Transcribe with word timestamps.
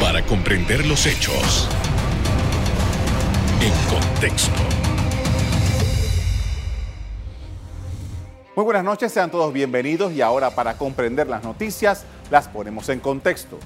Para 0.00 0.24
comprender 0.26 0.86
los 0.86 1.06
hechos 1.06 1.68
en 3.60 3.72
contexto. 3.88 4.60
Muy 8.56 8.64
buenas 8.64 8.84
noches, 8.84 9.12
sean 9.12 9.30
todos 9.30 9.52
bienvenidos 9.52 10.12
y 10.12 10.20
ahora 10.20 10.50
para 10.50 10.78
comprender 10.78 11.26
las 11.26 11.42
noticias 11.42 12.04
las 12.30 12.48
ponemos 12.48 12.88
en 12.88 13.00
contexto. 13.00 13.58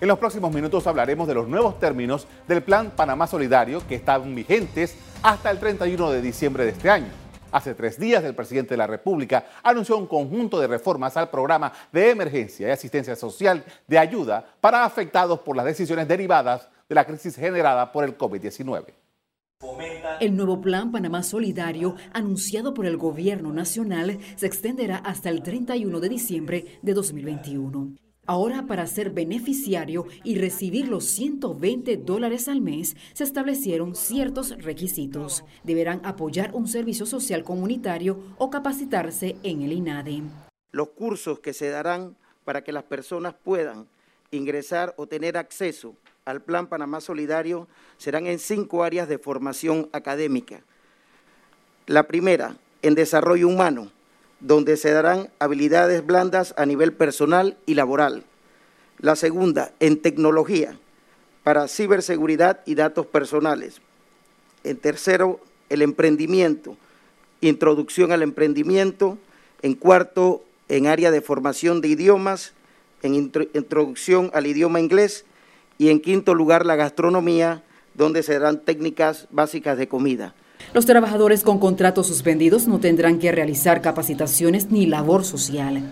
En 0.00 0.08
los 0.08 0.18
próximos 0.18 0.52
minutos 0.52 0.86
hablaremos 0.86 1.26
de 1.26 1.34
los 1.34 1.48
nuevos 1.48 1.80
términos 1.80 2.26
del 2.46 2.62
Plan 2.62 2.92
Panamá 2.94 3.26
Solidario 3.26 3.86
que 3.86 3.94
están 3.94 4.34
vigentes 4.34 4.94
hasta 5.22 5.50
el 5.50 5.58
31 5.58 6.10
de 6.10 6.20
diciembre 6.20 6.64
de 6.64 6.72
este 6.72 6.90
año. 6.90 7.25
Hace 7.56 7.74
tres 7.74 7.98
días 7.98 8.22
el 8.22 8.34
presidente 8.34 8.74
de 8.74 8.76
la 8.76 8.86
República 8.86 9.46
anunció 9.62 9.96
un 9.96 10.06
conjunto 10.06 10.60
de 10.60 10.66
reformas 10.66 11.16
al 11.16 11.30
programa 11.30 11.72
de 11.90 12.10
emergencia 12.10 12.68
y 12.68 12.70
asistencia 12.70 13.16
social 13.16 13.64
de 13.86 13.98
ayuda 13.98 14.44
para 14.60 14.84
afectados 14.84 15.40
por 15.40 15.56
las 15.56 15.64
decisiones 15.64 16.06
derivadas 16.06 16.68
de 16.86 16.94
la 16.94 17.06
crisis 17.06 17.34
generada 17.34 17.90
por 17.90 18.04
el 18.04 18.18
COVID-19. 18.18 18.92
El 20.20 20.36
nuevo 20.36 20.60
Plan 20.60 20.92
Panamá 20.92 21.22
Solidario, 21.22 21.94
anunciado 22.12 22.74
por 22.74 22.84
el 22.84 22.98
Gobierno 22.98 23.54
Nacional, 23.54 24.18
se 24.36 24.46
extenderá 24.46 24.98
hasta 24.98 25.30
el 25.30 25.42
31 25.42 25.98
de 25.98 26.08
diciembre 26.10 26.78
de 26.82 26.92
2021. 26.92 28.05
Ahora, 28.26 28.66
para 28.66 28.88
ser 28.88 29.10
beneficiario 29.10 30.06
y 30.24 30.36
recibir 30.36 30.88
los 30.88 31.04
120 31.04 31.96
dólares 31.98 32.48
al 32.48 32.60
mes, 32.60 32.96
se 33.12 33.22
establecieron 33.22 33.94
ciertos 33.94 34.50
requisitos. 34.58 35.44
Deberán 35.62 36.00
apoyar 36.04 36.50
un 36.52 36.66
servicio 36.66 37.06
social 37.06 37.44
comunitario 37.44 38.18
o 38.38 38.50
capacitarse 38.50 39.36
en 39.44 39.62
el 39.62 39.72
INADE. 39.72 40.22
Los 40.72 40.88
cursos 40.88 41.38
que 41.38 41.52
se 41.52 41.68
darán 41.68 42.16
para 42.44 42.64
que 42.64 42.72
las 42.72 42.82
personas 42.82 43.34
puedan 43.34 43.86
ingresar 44.32 44.92
o 44.96 45.06
tener 45.06 45.36
acceso 45.36 45.94
al 46.24 46.42
Plan 46.42 46.66
Panamá 46.66 47.00
Solidario 47.00 47.68
serán 47.96 48.26
en 48.26 48.40
cinco 48.40 48.82
áreas 48.82 49.08
de 49.08 49.18
formación 49.18 49.88
académica. 49.92 50.64
La 51.86 52.08
primera, 52.08 52.56
en 52.82 52.96
desarrollo 52.96 53.46
humano, 53.46 53.92
donde 54.40 54.76
se 54.76 54.92
darán 54.92 55.30
habilidades 55.38 56.04
blandas 56.04 56.54
a 56.56 56.66
nivel 56.66 56.92
personal 56.92 57.56
y 57.66 57.74
laboral. 57.74 58.24
La 58.98 59.16
segunda, 59.16 59.72
en 59.80 60.00
tecnología, 60.00 60.78
para 61.42 61.68
ciberseguridad 61.68 62.60
y 62.66 62.74
datos 62.74 63.06
personales. 63.06 63.80
En 64.64 64.76
tercero, 64.78 65.40
el 65.68 65.82
emprendimiento, 65.82 66.76
introducción 67.40 68.12
al 68.12 68.22
emprendimiento. 68.22 69.18
En 69.62 69.74
cuarto, 69.74 70.44
en 70.68 70.86
área 70.86 71.10
de 71.10 71.20
formación 71.20 71.80
de 71.80 71.88
idiomas, 71.88 72.52
en 73.02 73.14
introducción 73.14 74.30
al 74.34 74.46
idioma 74.46 74.80
inglés. 74.80 75.24
Y 75.78 75.90
en 75.90 76.00
quinto 76.00 76.34
lugar, 76.34 76.66
la 76.66 76.76
gastronomía, 76.76 77.62
donde 77.94 78.22
se 78.22 78.34
darán 78.34 78.64
técnicas 78.64 79.28
básicas 79.30 79.78
de 79.78 79.88
comida. 79.88 80.34
Los 80.76 80.84
trabajadores 80.84 81.42
con 81.42 81.58
contratos 81.58 82.06
suspendidos 82.06 82.66
no 82.66 82.80
tendrán 82.80 83.18
que 83.18 83.32
realizar 83.32 83.80
capacitaciones 83.80 84.70
ni 84.70 84.84
labor 84.84 85.24
social. 85.24 85.82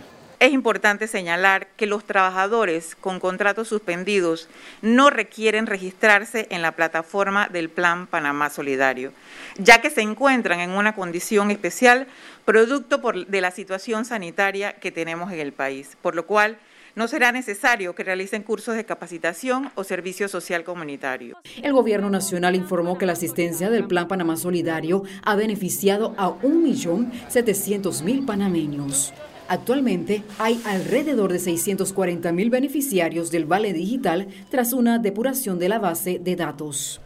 Es 0.40 0.52
importante 0.52 1.08
señalar 1.08 1.68
que 1.78 1.86
los 1.86 2.04
trabajadores 2.04 2.94
con 2.94 3.18
contratos 3.18 3.68
suspendidos 3.68 4.46
no 4.82 5.08
requieren 5.08 5.66
registrarse 5.66 6.48
en 6.50 6.60
la 6.60 6.72
plataforma 6.72 7.48
del 7.48 7.70
Plan 7.70 8.06
Panamá 8.06 8.50
Solidario, 8.50 9.14
ya 9.56 9.80
que 9.80 9.88
se 9.88 10.02
encuentran 10.02 10.60
en 10.60 10.72
una 10.72 10.94
condición 10.94 11.50
especial 11.50 12.06
producto 12.44 13.00
de 13.26 13.40
la 13.40 13.52
situación 13.52 14.04
sanitaria 14.04 14.74
que 14.74 14.92
tenemos 14.92 15.32
en 15.32 15.40
el 15.40 15.54
país, 15.54 15.96
por 16.02 16.14
lo 16.14 16.26
cual 16.26 16.58
no 16.94 17.08
será 17.08 17.32
necesario 17.32 17.94
que 17.94 18.04
realicen 18.04 18.42
cursos 18.42 18.76
de 18.76 18.84
capacitación 18.84 19.70
o 19.74 19.84
servicio 19.84 20.28
social 20.28 20.64
comunitario. 20.64 21.36
El 21.62 21.72
Gobierno 21.72 22.10
Nacional 22.10 22.54
informó 22.54 22.98
que 22.98 23.06
la 23.06 23.12
asistencia 23.12 23.70
del 23.70 23.86
Plan 23.86 24.08
Panamá 24.08 24.36
Solidario 24.36 25.02
ha 25.22 25.34
beneficiado 25.34 26.14
a 26.16 26.28
1.700.000 26.30 28.26
panameños. 28.26 29.12
Actualmente 29.48 30.22
hay 30.38 30.60
alrededor 30.64 31.32
de 31.32 31.38
640.000 31.38 32.50
beneficiarios 32.50 33.30
del 33.30 33.44
Vale 33.44 33.72
Digital 33.72 34.28
tras 34.50 34.72
una 34.72 34.98
depuración 34.98 35.58
de 35.58 35.68
la 35.68 35.78
base 35.78 36.18
de 36.18 36.36
datos. 36.36 37.00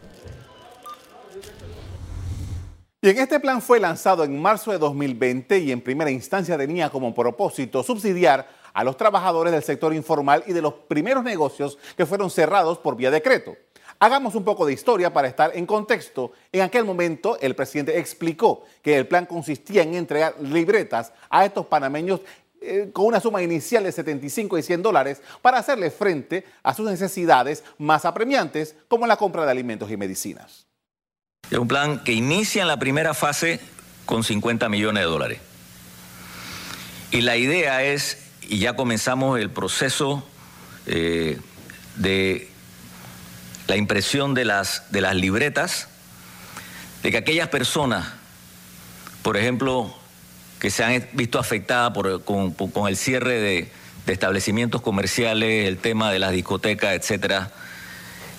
Bien, 3.01 3.17
este 3.17 3.39
plan 3.39 3.61
fue 3.61 3.79
lanzado 3.79 4.25
en 4.25 4.41
marzo 4.41 4.71
de 4.71 4.77
2020 4.77 5.59
y 5.59 5.71
en 5.71 5.79
primera 5.79 6.11
instancia 6.11 6.57
tenía 6.57 6.89
como 6.89 7.15
propósito 7.15 7.81
subsidiar 7.81 8.58
a 8.73 8.83
los 8.83 8.97
trabajadores 8.97 9.53
del 9.53 9.63
sector 9.63 9.93
informal 9.93 10.43
y 10.47 10.53
de 10.53 10.61
los 10.61 10.73
primeros 10.73 11.23
negocios 11.23 11.77
que 11.95 12.05
fueron 12.05 12.29
cerrados 12.29 12.77
por 12.77 12.95
vía 12.95 13.11
decreto. 13.11 13.55
Hagamos 14.01 14.33
un 14.35 14.45
poco 14.45 14.65
de 14.65 14.71
historia 14.71 15.11
para 15.11 15.27
estar 15.27 15.51
en 15.53 15.65
contexto. 15.65 16.31
En 16.53 16.61
aquel 16.61 16.85
momento, 16.85 17.37
el 17.41 17.53
presidente 17.53 17.99
explicó 17.99 18.63
que 18.81 18.95
el 18.95 19.07
plan 19.07 19.25
consistía 19.25 19.83
en 19.83 19.93
entregar 19.93 20.35
libretas 20.39 21.11
a 21.29 21.43
estos 21.43 21.65
panameños 21.65 22.21
eh, 22.61 22.91
con 22.93 23.05
una 23.05 23.19
suma 23.19 23.41
inicial 23.41 23.83
de 23.83 23.91
75 23.91 24.57
y 24.57 24.63
100 24.63 24.81
dólares 24.81 25.21
para 25.41 25.57
hacerle 25.57 25.91
frente 25.91 26.45
a 26.63 26.73
sus 26.73 26.89
necesidades 26.89 27.63
más 27.77 28.05
apremiantes, 28.05 28.75
como 28.87 29.05
la 29.05 29.17
compra 29.17 29.45
de 29.45 29.51
alimentos 29.51 29.91
y 29.91 29.97
medicinas. 29.97 30.65
Es 31.51 31.57
un 31.57 31.67
plan 31.67 32.03
que 32.03 32.13
inicia 32.13 32.61
en 32.61 32.67
la 32.67 32.77
primera 32.77 33.13
fase 33.13 33.59
con 34.05 34.23
50 34.23 34.69
millones 34.69 35.03
de 35.03 35.09
dólares. 35.09 35.39
Y 37.11 37.21
la 37.21 37.37
idea 37.37 37.83
es 37.83 38.28
y 38.49 38.57
ya 38.57 38.75
comenzamos 38.75 39.39
el 39.39 39.51
proceso 39.51 40.27
eh, 40.87 41.39
de 41.95 42.49
la 43.67 43.77
impresión 43.77 44.33
de 44.33 44.43
las, 44.43 44.91
de 44.91 45.01
las 45.01 45.15
libretas, 45.15 45.87
de 47.03 47.11
que 47.11 47.17
aquellas 47.17 47.49
personas, 47.49 48.07
por 49.21 49.37
ejemplo, 49.37 49.95
que 50.59 50.71
se 50.71 50.83
han 50.83 51.07
visto 51.13 51.37
afectadas 51.37 51.93
por, 51.93 52.23
con, 52.23 52.87
el 52.87 52.97
cierre 52.97 53.39
de, 53.39 53.71
establecimientos 54.07 54.81
comerciales, 54.81 55.67
el 55.67 55.77
tema 55.77 56.11
de 56.11 56.17
las 56.17 56.31
discotecas, 56.31 56.95
etcétera, 56.95 57.51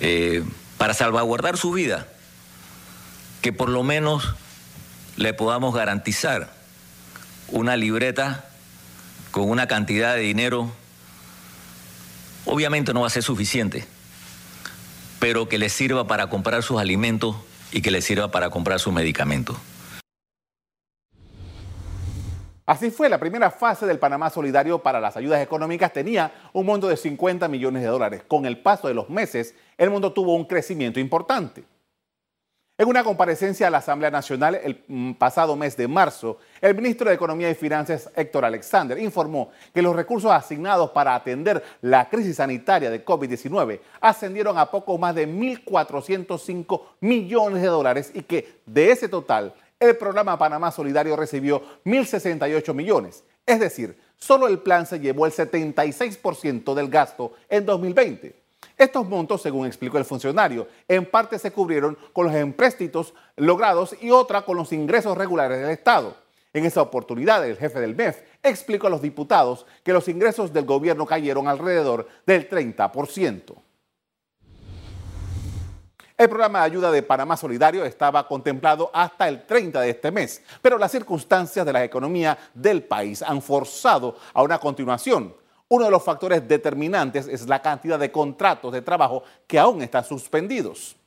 eh, 0.01 0.43
para 0.77 0.93
salvaguardar 0.93 1.55
su 1.55 1.71
vida, 1.71 2.07
que 3.41 3.53
por 3.53 3.69
lo 3.69 3.81
menos 3.81 4.35
le 5.15 5.33
podamos 5.33 5.73
garantizar 5.73 6.51
una 7.47 7.77
libreta 7.77 8.50
con 9.41 9.49
una 9.49 9.65
cantidad 9.65 10.13
de 10.13 10.21
dinero, 10.21 10.69
obviamente 12.45 12.93
no 12.93 13.01
va 13.01 13.07
a 13.07 13.09
ser 13.09 13.23
suficiente, 13.23 13.85
pero 15.19 15.49
que 15.49 15.57
les 15.57 15.73
sirva 15.73 16.05
para 16.05 16.27
comprar 16.27 16.61
sus 16.61 16.79
alimentos 16.79 17.35
y 17.71 17.81
que 17.81 17.89
les 17.89 18.05
sirva 18.05 18.29
para 18.29 18.51
comprar 18.51 18.79
sus 18.79 18.93
medicamentos. 18.93 19.57
Así 22.67 22.91
fue, 22.91 23.09
la 23.09 23.17
primera 23.17 23.49
fase 23.49 23.87
del 23.87 23.97
Panamá 23.97 24.29
Solidario 24.29 24.77
para 24.77 24.99
las 24.99 25.17
ayudas 25.17 25.41
económicas 25.41 25.91
tenía 25.91 26.31
un 26.53 26.67
monto 26.67 26.87
de 26.87 26.95
50 26.95 27.47
millones 27.47 27.81
de 27.81 27.87
dólares. 27.87 28.21
Con 28.27 28.45
el 28.45 28.59
paso 28.59 28.89
de 28.89 28.93
los 28.93 29.09
meses, 29.09 29.55
el 29.79 29.89
mundo 29.89 30.13
tuvo 30.13 30.35
un 30.35 30.45
crecimiento 30.45 30.99
importante. 30.99 31.63
En 32.81 32.87
una 32.87 33.03
comparecencia 33.03 33.67
a 33.67 33.69
la 33.69 33.77
Asamblea 33.77 34.09
Nacional 34.09 34.55
el 34.55 34.83
mm, 34.87 35.11
pasado 35.11 35.55
mes 35.55 35.77
de 35.77 35.87
marzo, 35.87 36.39
el 36.59 36.73
ministro 36.73 37.07
de 37.07 37.13
Economía 37.13 37.47
y 37.47 37.53
Finanzas, 37.53 38.09
Héctor 38.15 38.43
Alexander, 38.43 38.97
informó 38.97 39.51
que 39.71 39.83
los 39.83 39.95
recursos 39.95 40.31
asignados 40.31 40.89
para 40.89 41.13
atender 41.13 41.63
la 41.81 42.09
crisis 42.09 42.37
sanitaria 42.37 42.89
de 42.89 43.05
COVID-19 43.05 43.81
ascendieron 43.99 44.57
a 44.57 44.71
poco 44.71 44.97
más 44.97 45.13
de 45.13 45.27
1.405 45.27 46.81
millones 47.01 47.61
de 47.61 47.67
dólares 47.67 48.11
y 48.15 48.23
que 48.23 48.61
de 48.65 48.89
ese 48.89 49.07
total, 49.07 49.53
el 49.79 49.95
programa 49.95 50.39
Panamá 50.39 50.71
Solidario 50.71 51.15
recibió 51.15 51.61
1.068 51.85 52.73
millones. 52.73 53.23
Es 53.45 53.59
decir, 53.59 53.95
solo 54.15 54.47
el 54.47 54.57
plan 54.57 54.87
se 54.87 54.99
llevó 54.99 55.27
el 55.27 55.31
76% 55.31 56.73
del 56.73 56.89
gasto 56.89 57.33
en 57.47 57.63
2020. 57.63 58.40
Estos 58.81 59.07
montos, 59.07 59.43
según 59.43 59.67
explicó 59.67 59.99
el 59.99 60.05
funcionario, 60.05 60.67
en 60.87 61.05
parte 61.05 61.37
se 61.37 61.51
cubrieron 61.51 61.95
con 62.13 62.25
los 62.25 62.33
empréstitos 62.33 63.13
logrados 63.35 63.95
y 64.01 64.09
otra 64.09 64.41
con 64.41 64.57
los 64.57 64.73
ingresos 64.73 65.15
regulares 65.15 65.61
del 65.61 65.69
Estado. 65.69 66.17
En 66.51 66.65
esa 66.65 66.81
oportunidad, 66.81 67.45
el 67.45 67.57
jefe 67.57 67.79
del 67.79 67.95
MEF 67.95 68.23
explicó 68.41 68.87
a 68.87 68.89
los 68.89 69.03
diputados 69.03 69.67
que 69.83 69.93
los 69.93 70.07
ingresos 70.07 70.51
del 70.51 70.65
gobierno 70.65 71.05
cayeron 71.05 71.47
alrededor 71.47 72.07
del 72.25 72.49
30%. 72.49 73.53
El 76.17 76.29
programa 76.29 76.61
de 76.61 76.65
ayuda 76.65 76.89
de 76.89 77.03
Panamá 77.03 77.37
Solidario 77.37 77.85
estaba 77.85 78.27
contemplado 78.27 78.89
hasta 78.95 79.27
el 79.29 79.45
30 79.45 79.79
de 79.79 79.91
este 79.91 80.09
mes, 80.09 80.41
pero 80.59 80.79
las 80.79 80.91
circunstancias 80.91 81.63
de 81.67 81.73
la 81.73 81.83
economía 81.83 82.35
del 82.55 82.81
país 82.81 83.21
han 83.21 83.43
forzado 83.43 84.17
a 84.33 84.41
una 84.41 84.57
continuación. 84.57 85.35
Uno 85.71 85.85
de 85.85 85.91
los 85.91 86.03
factores 86.03 86.45
determinantes 86.45 87.29
es 87.29 87.47
la 87.47 87.61
cantidad 87.61 87.97
de 87.97 88.11
contratos 88.11 88.73
de 88.73 88.81
trabajo 88.81 89.23
que 89.47 89.57
aún 89.57 89.81
están 89.81 90.03
suspendidos. 90.03 90.97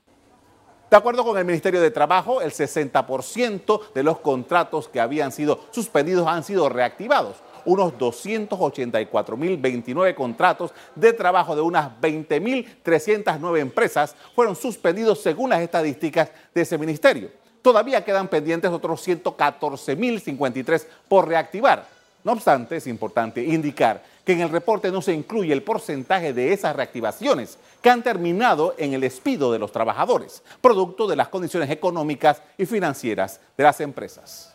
De 0.90 0.96
acuerdo 0.96 1.22
con 1.22 1.36
el 1.36 1.44
Ministerio 1.44 1.82
de 1.82 1.90
Trabajo, 1.90 2.40
el 2.40 2.50
60% 2.50 3.92
de 3.92 4.02
los 4.02 4.20
contratos 4.20 4.88
que 4.88 5.00
habían 5.00 5.32
sido 5.32 5.60
suspendidos 5.70 6.26
han 6.26 6.44
sido 6.44 6.70
reactivados. 6.70 7.36
unos 7.66 7.92
284.029 7.98 10.14
contratos 10.14 10.72
de 10.94 11.12
trabajo 11.12 11.54
de 11.54 11.60
unas 11.60 11.90
20.309 12.00 13.58
empresas 13.58 14.16
fueron 14.34 14.56
suspendidos 14.56 15.20
según 15.20 15.50
las 15.50 15.60
estadísticas 15.60 16.30
de 16.54 16.62
ese 16.62 16.78
ministerio. 16.78 17.28
Todavía 17.60 18.02
quedan 18.02 18.28
pendientes 18.28 18.70
otros 18.70 19.06
114.053 19.06 20.86
por 21.06 21.28
reactivar. 21.28 21.92
No 22.24 22.32
obstante, 22.32 22.76
es 22.76 22.86
importante 22.86 23.42
indicar 23.44 24.02
que 24.24 24.32
en 24.32 24.40
el 24.40 24.48
reporte 24.48 24.90
no 24.90 25.02
se 25.02 25.12
incluye 25.12 25.52
el 25.52 25.62
porcentaje 25.62 26.32
de 26.32 26.54
esas 26.54 26.74
reactivaciones 26.74 27.58
que 27.82 27.90
han 27.90 28.02
terminado 28.02 28.74
en 28.78 28.94
el 28.94 29.02
despido 29.02 29.52
de 29.52 29.58
los 29.58 29.70
trabajadores, 29.70 30.42
producto 30.62 31.06
de 31.06 31.16
las 31.16 31.28
condiciones 31.28 31.70
económicas 31.70 32.40
y 32.56 32.64
financieras 32.64 33.40
de 33.58 33.64
las 33.64 33.78
empresas. 33.80 34.54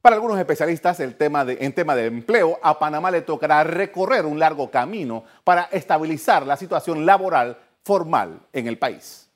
Para 0.00 0.16
algunos 0.16 0.38
especialistas 0.38 1.00
el 1.00 1.16
tema 1.16 1.44
de, 1.44 1.58
en 1.60 1.72
tema 1.72 1.96
de 1.96 2.06
empleo, 2.06 2.60
a 2.62 2.78
Panamá 2.78 3.10
le 3.10 3.22
tocará 3.22 3.64
recorrer 3.64 4.24
un 4.24 4.38
largo 4.38 4.70
camino 4.70 5.24
para 5.42 5.64
estabilizar 5.64 6.46
la 6.46 6.56
situación 6.56 7.04
laboral 7.04 7.58
formal 7.82 8.40
en 8.52 8.68
el 8.68 8.78
país. 8.78 9.28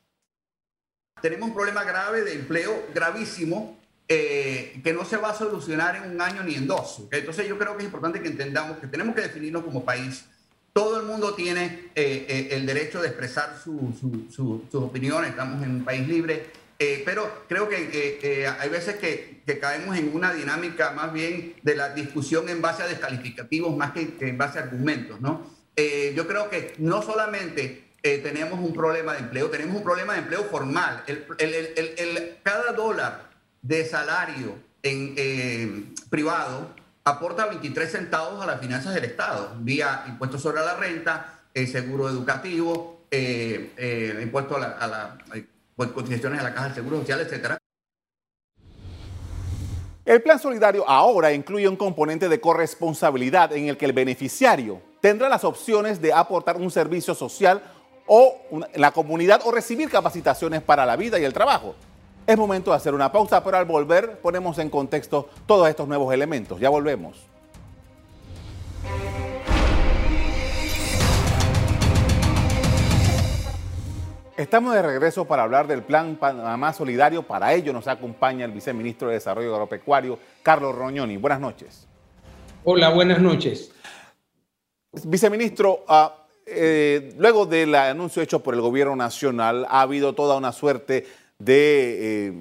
Tenemos 1.21 1.49
un 1.49 1.55
problema 1.55 1.83
grave 1.83 2.23
de 2.23 2.35
empleo, 2.35 2.73
gravísimo, 2.95 3.77
eh, 4.09 4.81
que 4.85 4.93
no 4.93 5.05
se 5.05 5.17
va 5.17 5.31
a 5.31 5.35
solucionar 5.35 5.97
en 5.97 6.13
un 6.13 6.21
año 6.21 6.45
ni 6.45 6.55
en 6.55 6.69
dos. 6.69 7.03
Entonces 7.11 7.49
yo 7.49 7.59
creo 7.59 7.77
que 7.77 7.83
es 7.83 7.87
importante 7.87 8.23
que 8.23 8.29
entendamos 8.29 8.79
que 8.79 8.87
tenemos 8.87 9.17
que 9.17 9.23
definirnos 9.23 9.65
como 9.65 9.85
país. 9.85 10.27
Todo 10.73 11.01
el 11.01 11.07
mundo 11.07 11.35
tiene 11.35 11.91
eh, 11.97 12.27
eh, 12.29 12.49
el 12.53 12.67
derecho 12.67 13.03
de 13.03 13.09
expresar 13.09 13.59
sus 13.59 14.75
opiniones, 14.75 15.31
estamos 15.31 15.61
en 15.65 15.71
un 15.71 15.85
país 15.85 16.07
libre, 16.07 16.47
pero 17.05 17.47
creo 17.49 17.69
que 17.69 18.47
hay 18.61 18.69
veces 18.69 18.95
que, 18.97 19.41
que, 19.45 19.59
caemos 19.59 19.97
en 19.97 20.15
una 20.15 20.33
dinámica 20.33 20.93
más 20.93 21.13
bien 21.13 21.55
de 21.63 21.75
la 21.75 21.89
discusión 21.89 22.49
en 22.49 22.63
base 22.63 22.85
a 22.85 22.87
descalificativos 22.87 23.77
más 23.77 23.91
que, 23.91 24.15
en 24.21 24.39
base 24.39 24.61
a 24.61 24.63
argumentos. 24.63 25.21
¿no? 25.21 25.51
yo 26.15 26.29
creo 26.29 26.49
que 26.49 26.75
no 26.79 27.03
solamente 27.03 27.89
tenemos 28.03 28.61
un 28.61 28.73
problema 28.73 29.15
de 29.15 29.21
empleo, 29.21 29.51
tenemos 29.51 29.79
un 29.79 29.83
problema 29.83 30.13
de 30.13 30.21
empleo 30.21 30.45
formal. 30.45 31.03
El, 31.09 31.25
el, 31.39 31.95
el, 31.97 32.37
cada 32.45 32.73
dólar 32.73 33.26
de 33.67 33.85
salario 33.85 34.55
en 34.83 35.15
eh, 35.17 35.85
privado 36.09 36.71
aporta 37.05 37.47
23 37.47 37.91
centavos 37.91 38.43
a 38.43 38.47
las 38.47 38.61
finanzas 38.61 38.95
del 38.95 39.05
Estado, 39.05 39.53
vía 39.61 40.05
impuestos 40.09 40.43
sobre 40.43 40.63
la 40.63 40.75
renta, 40.75 41.41
eh, 41.55 41.67
seguro 41.67 42.09
educativo, 42.09 43.07
eh, 43.11 43.73
eh 43.77 44.21
impuesto 44.23 44.57
a 44.57 44.61
la, 44.61 44.67
a 44.67 44.87
la 44.87 45.19
pues, 45.77 45.91
a 46.25 46.29
la 46.29 46.55
caja 46.55 46.65
del 46.65 46.75
seguro 46.75 46.99
social, 47.01 47.21
etcétera. 47.21 47.59
El 50.05 50.23
plan 50.23 50.39
solidario 50.39 50.89
ahora 50.89 51.33
incluye 51.33 51.69
un 51.69 51.77
componente 51.77 52.29
de 52.29 52.41
corresponsabilidad 52.41 53.53
en 53.53 53.69
el 53.69 53.77
que 53.77 53.87
el 53.87 53.93
beneficiario 53.93 54.81
tendrá 55.01 55.29
las 55.29 55.43
opciones 55.43 56.01
de 56.01 56.13
aportar 56.13 56.57
un 56.57 56.71
servicio 56.71 57.15
social 57.15 57.61
o 58.07 58.37
la 58.75 58.93
comunidad 58.93 59.43
o 59.45 59.51
recibir 59.51 59.91
capacitaciones 59.91 60.63
para 60.63 60.87
la 60.87 60.95
vida 60.95 61.19
y 61.19 61.25
el 61.25 61.33
trabajo. 61.33 61.75
Es 62.27 62.37
momento 62.37 62.73
de 62.73 62.77
hacer 62.77 62.93
una 62.93 63.13
pausa, 63.13 63.45
pero 63.45 63.57
al 63.57 63.67
volver 63.67 64.19
ponemos 64.19 64.59
en 64.59 64.69
contexto 64.69 65.29
todos 65.47 65.69
estos 65.69 65.87
nuevos 65.87 66.13
elementos. 66.13 66.59
Ya 66.59 66.69
volvemos. 66.69 67.25
Estamos 74.37 74.75
de 74.75 74.83
regreso 74.83 75.25
para 75.25 75.45
hablar 75.45 75.69
del 75.69 75.83
Plan 75.83 76.17
Panamá 76.17 76.73
Solidario. 76.73 77.23
Para 77.23 77.55
ello 77.55 77.73
nos 77.73 77.87
acompaña 77.87 78.45
el 78.45 78.51
viceministro 78.51 79.07
de 79.07 79.15
Desarrollo 79.15 79.55
Agropecuario, 79.55 80.19
Carlos 80.43 80.75
Roñoni. 80.75 81.17
Buenas 81.17 81.41
noches. 81.41 81.87
Hola, 82.65 82.89
buenas 82.89 83.21
noches. 83.21 83.71
Viceministro, 85.05 85.85
ah, 85.87 86.27
eh, 86.45 87.15
luego 87.19 87.47
del 87.47 87.75
anuncio 87.77 88.21
hecho 88.21 88.43
por 88.43 88.55
el 88.55 88.61
gobierno 88.61 88.97
nacional, 88.97 89.65
ha 89.71 89.83
habido 89.83 90.15
toda 90.15 90.37
una 90.37 90.53
suerte 90.53 90.95
de 91.03 91.07
eh, 91.45 92.33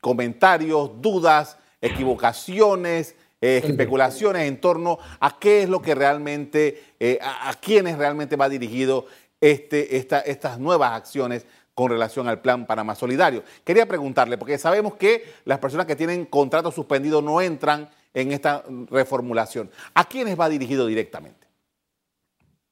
comentarios, 0.00 1.00
dudas, 1.00 1.56
equivocaciones, 1.80 3.14
eh, 3.40 3.62
especulaciones 3.64 4.48
en 4.48 4.60
torno 4.60 4.98
a 5.20 5.38
qué 5.38 5.62
es 5.62 5.68
lo 5.68 5.80
que 5.80 5.94
realmente, 5.94 6.82
eh, 6.98 7.18
a, 7.22 7.54
quiénes 7.60 7.98
realmente 7.98 8.36
va 8.36 8.48
dirigido 8.48 9.06
este, 9.40 9.96
estas 9.96 10.58
nuevas 10.58 10.92
acciones 10.92 11.46
con 11.74 11.90
relación 11.90 12.28
al 12.28 12.40
plan 12.40 12.66
Panamá 12.66 12.94
Solidario. 12.94 13.44
Quería 13.64 13.86
preguntarle, 13.86 14.36
porque 14.36 14.58
sabemos 14.58 14.94
que 14.94 15.24
las 15.44 15.58
personas 15.58 15.86
que 15.86 15.96
tienen 15.96 16.26
contrato 16.26 16.70
suspendido 16.70 17.22
no 17.22 17.40
entran 17.40 17.88
en 18.12 18.32
esta 18.32 18.64
reformulación. 18.90 19.70
¿A 19.94 20.06
quiénes 20.06 20.38
va 20.38 20.48
dirigido 20.48 20.86
directamente? 20.86 21.46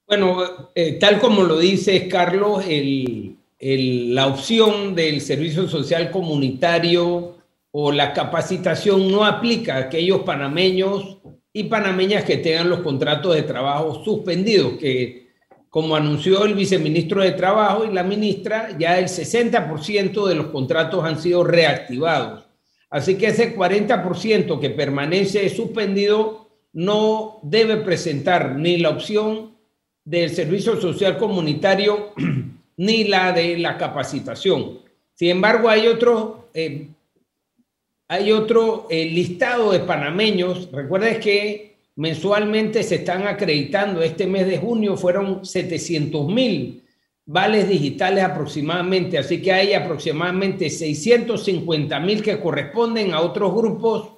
Bueno, 0.07 0.71
tal 0.99 1.21
como 1.21 1.45
lo 1.45 1.59
dice 1.59 2.09
Carlos, 2.09 2.65
el, 2.67 3.40
la 3.61 4.27
opción 4.27 4.95
del 4.95 5.21
servicio 5.21 5.69
social 5.69 6.11
comunitario 6.11 7.37
o 7.73 7.93
la 7.93 8.13
capacitación 8.13 9.13
no 9.13 9.25
aplica 9.25 9.77
a 9.77 9.81
aquellos 9.81 10.21
panameños 10.21 11.19
y 11.53 11.65
panameñas 11.65 12.25
que 12.25 12.39
tengan 12.39 12.71
los 12.71 12.81
contratos 12.81 13.35
de 13.35 13.43
trabajo 13.43 14.03
suspendidos, 14.03 14.75
que 14.79 15.29
como 15.69 15.95
anunció 15.95 16.45
el 16.45 16.55
viceministro 16.55 17.23
de 17.23 17.31
Trabajo 17.33 17.85
y 17.85 17.93
la 17.93 18.03
ministra, 18.03 18.77
ya 18.77 18.99
el 18.99 19.07
60% 19.07 20.27
de 20.27 20.35
los 20.35 20.47
contratos 20.47 21.05
han 21.05 21.21
sido 21.21 21.45
reactivados. 21.45 22.45
Así 22.91 23.17
que 23.17 23.29
ese 23.29 23.57
40% 23.57 24.59
que 24.59 24.71
permanece 24.71 25.49
suspendido 25.49 26.49
no 26.73 27.39
debe 27.43 27.77
presentar 27.77 28.57
ni 28.57 28.79
la 28.79 28.91
opción 28.91 29.57
del 30.05 30.31
servicio 30.31 30.81
social 30.81 31.19
comunitario 31.19 32.15
ni 32.81 33.05
la 33.05 33.33
de 33.33 33.59
la 33.59 33.77
capacitación. 33.77 34.79
Sin 35.13 35.29
embargo, 35.29 35.69
hay 35.69 35.87
otro, 35.87 36.49
eh, 36.55 36.89
hay 38.09 38.33
otro 38.33 38.87
eh, 38.89 39.05
listado 39.05 39.73
de 39.73 39.81
panameños. 39.81 40.73
Recuerden 40.73 41.21
que 41.21 41.77
mensualmente 41.97 42.83
se 42.83 42.95
están 42.95 43.27
acreditando. 43.27 44.01
Este 44.01 44.27
mes 44.27 44.47
de 44.47 44.57
junio 44.57 44.97
fueron 44.97 45.45
700 45.45 46.27
mil 46.29 46.83
vales 47.27 47.69
digitales 47.69 48.25
aproximadamente. 48.25 49.19
Así 49.19 49.43
que 49.43 49.53
hay 49.53 49.75
aproximadamente 49.75 50.71
650 50.71 52.01
mil 52.01 52.23
que 52.23 52.41
corresponden 52.41 53.13
a 53.13 53.21
otros 53.21 53.55
grupos 53.55 54.13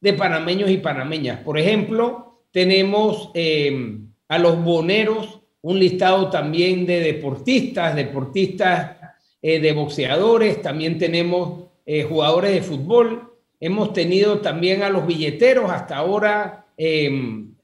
de 0.00 0.14
panameños 0.14 0.70
y 0.70 0.78
panameñas. 0.78 1.40
Por 1.40 1.58
ejemplo, 1.58 2.40
tenemos 2.50 3.30
eh, 3.34 3.98
a 4.26 4.38
los 4.38 4.64
boneros 4.64 5.40
un 5.66 5.80
listado 5.80 6.30
también 6.30 6.86
de 6.86 7.00
deportistas, 7.00 7.96
deportistas 7.96 8.98
eh, 9.42 9.58
de 9.58 9.72
boxeadores, 9.72 10.62
también 10.62 10.96
tenemos 10.96 11.70
eh, 11.84 12.04
jugadores 12.04 12.52
de 12.52 12.62
fútbol, 12.62 13.34
hemos 13.58 13.92
tenido 13.92 14.38
también 14.38 14.84
a 14.84 14.90
los 14.90 15.04
billeteros 15.04 15.68
hasta 15.68 15.96
ahora 15.96 16.66
em, 16.76 17.56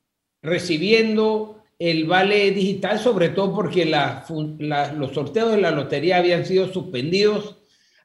recibiendo 0.42 1.62
el 1.78 2.06
vale 2.06 2.50
digital, 2.50 2.98
sobre 2.98 3.28
todo 3.28 3.54
porque 3.54 3.84
los 3.84 5.12
sorteos 5.12 5.52
de 5.52 5.60
la 5.60 5.70
lotería 5.70 6.16
habían 6.16 6.44
sido 6.44 6.72
suspendidos. 6.72 7.58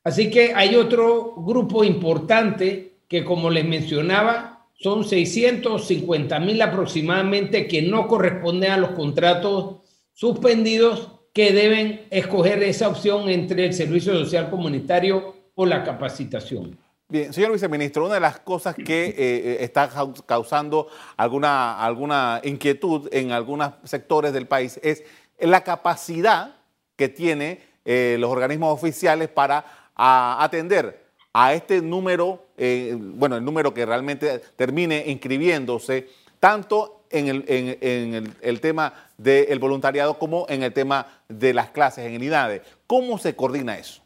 Así 0.04 0.30
que 0.30 0.54
hay 0.54 0.76
otro 0.76 1.34
grupo 1.38 1.84
importante 1.84 3.00
que, 3.08 3.26
como 3.26 3.50
les 3.50 3.66
mencionaba, 3.66 4.68
son 4.76 5.04
650 5.04 6.40
mil 6.40 6.62
aproximadamente 6.62 7.68
que 7.68 7.82
no 7.82 8.08
corresponden 8.08 8.70
a 8.70 8.78
los 8.78 8.92
contratos 8.92 9.87
suspendidos 10.18 11.12
que 11.32 11.54
deben 11.54 12.08
escoger 12.10 12.64
esa 12.64 12.90
opción 12.90 13.30
entre 13.30 13.68
el 13.68 13.74
servicio 13.76 14.14
social 14.14 14.50
comunitario 14.50 15.36
o 15.54 15.64
la 15.64 15.84
capacitación. 15.84 16.76
Bien, 17.08 17.32
señor 17.32 17.52
viceministro, 17.52 18.04
una 18.06 18.16
de 18.16 18.20
las 18.20 18.40
cosas 18.40 18.74
que 18.74 19.10
eh, 19.10 19.16
eh, 19.18 19.58
está 19.60 19.92
causando 20.26 20.88
alguna, 21.18 21.80
alguna 21.80 22.42
inquietud 22.44 23.08
en 23.12 23.32
algunos 23.32 23.74
sectores 23.84 24.34
del 24.34 24.48
país 24.48 24.80
es 24.82 25.04
la 25.40 25.64
capacidad 25.64 26.56
que 26.96 27.10
tienen 27.10 27.60
eh, 27.86 28.18
los 28.20 28.32
organismos 28.32 28.74
oficiales 28.74 29.30
para 29.30 29.64
atender 29.96 31.06
a 31.32 31.54
este 31.54 31.80
número, 31.80 32.48
bueno, 32.58 33.38
el 33.38 33.46
número 33.46 33.72
que 33.72 33.86
realmente 33.86 34.42
termine 34.56 35.04
inscribiéndose, 35.06 36.08
tanto 36.40 36.97
en 37.12 37.28
el, 37.28 37.46
en, 37.48 38.34
el, 38.42 38.62
tema 38.62 38.94
del 39.18 39.60
voluntariado 39.60 40.18
como 40.18 40.46
en 40.50 40.64
el 40.64 40.74
tema 40.74 41.22
de 41.28 41.54
las 41.54 41.70
clases 41.70 42.06
en 42.06 42.16
el 42.16 42.24
INADE. 42.24 42.62
¿Cómo 42.86 43.18
se 43.18 43.36
coordina 43.36 43.78
eso? 43.78 44.02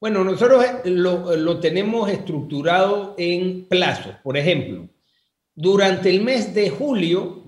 Bueno, 0.00 0.24
nosotros 0.24 0.64
lo, 0.84 1.36
lo 1.36 1.60
tenemos 1.60 2.10
estructurado 2.10 3.14
en 3.18 3.66
plazos. 3.66 4.16
Por 4.22 4.36
ejemplo, 4.36 4.88
durante 5.54 6.10
el 6.10 6.22
mes 6.22 6.54
de 6.54 6.70
julio, 6.70 7.44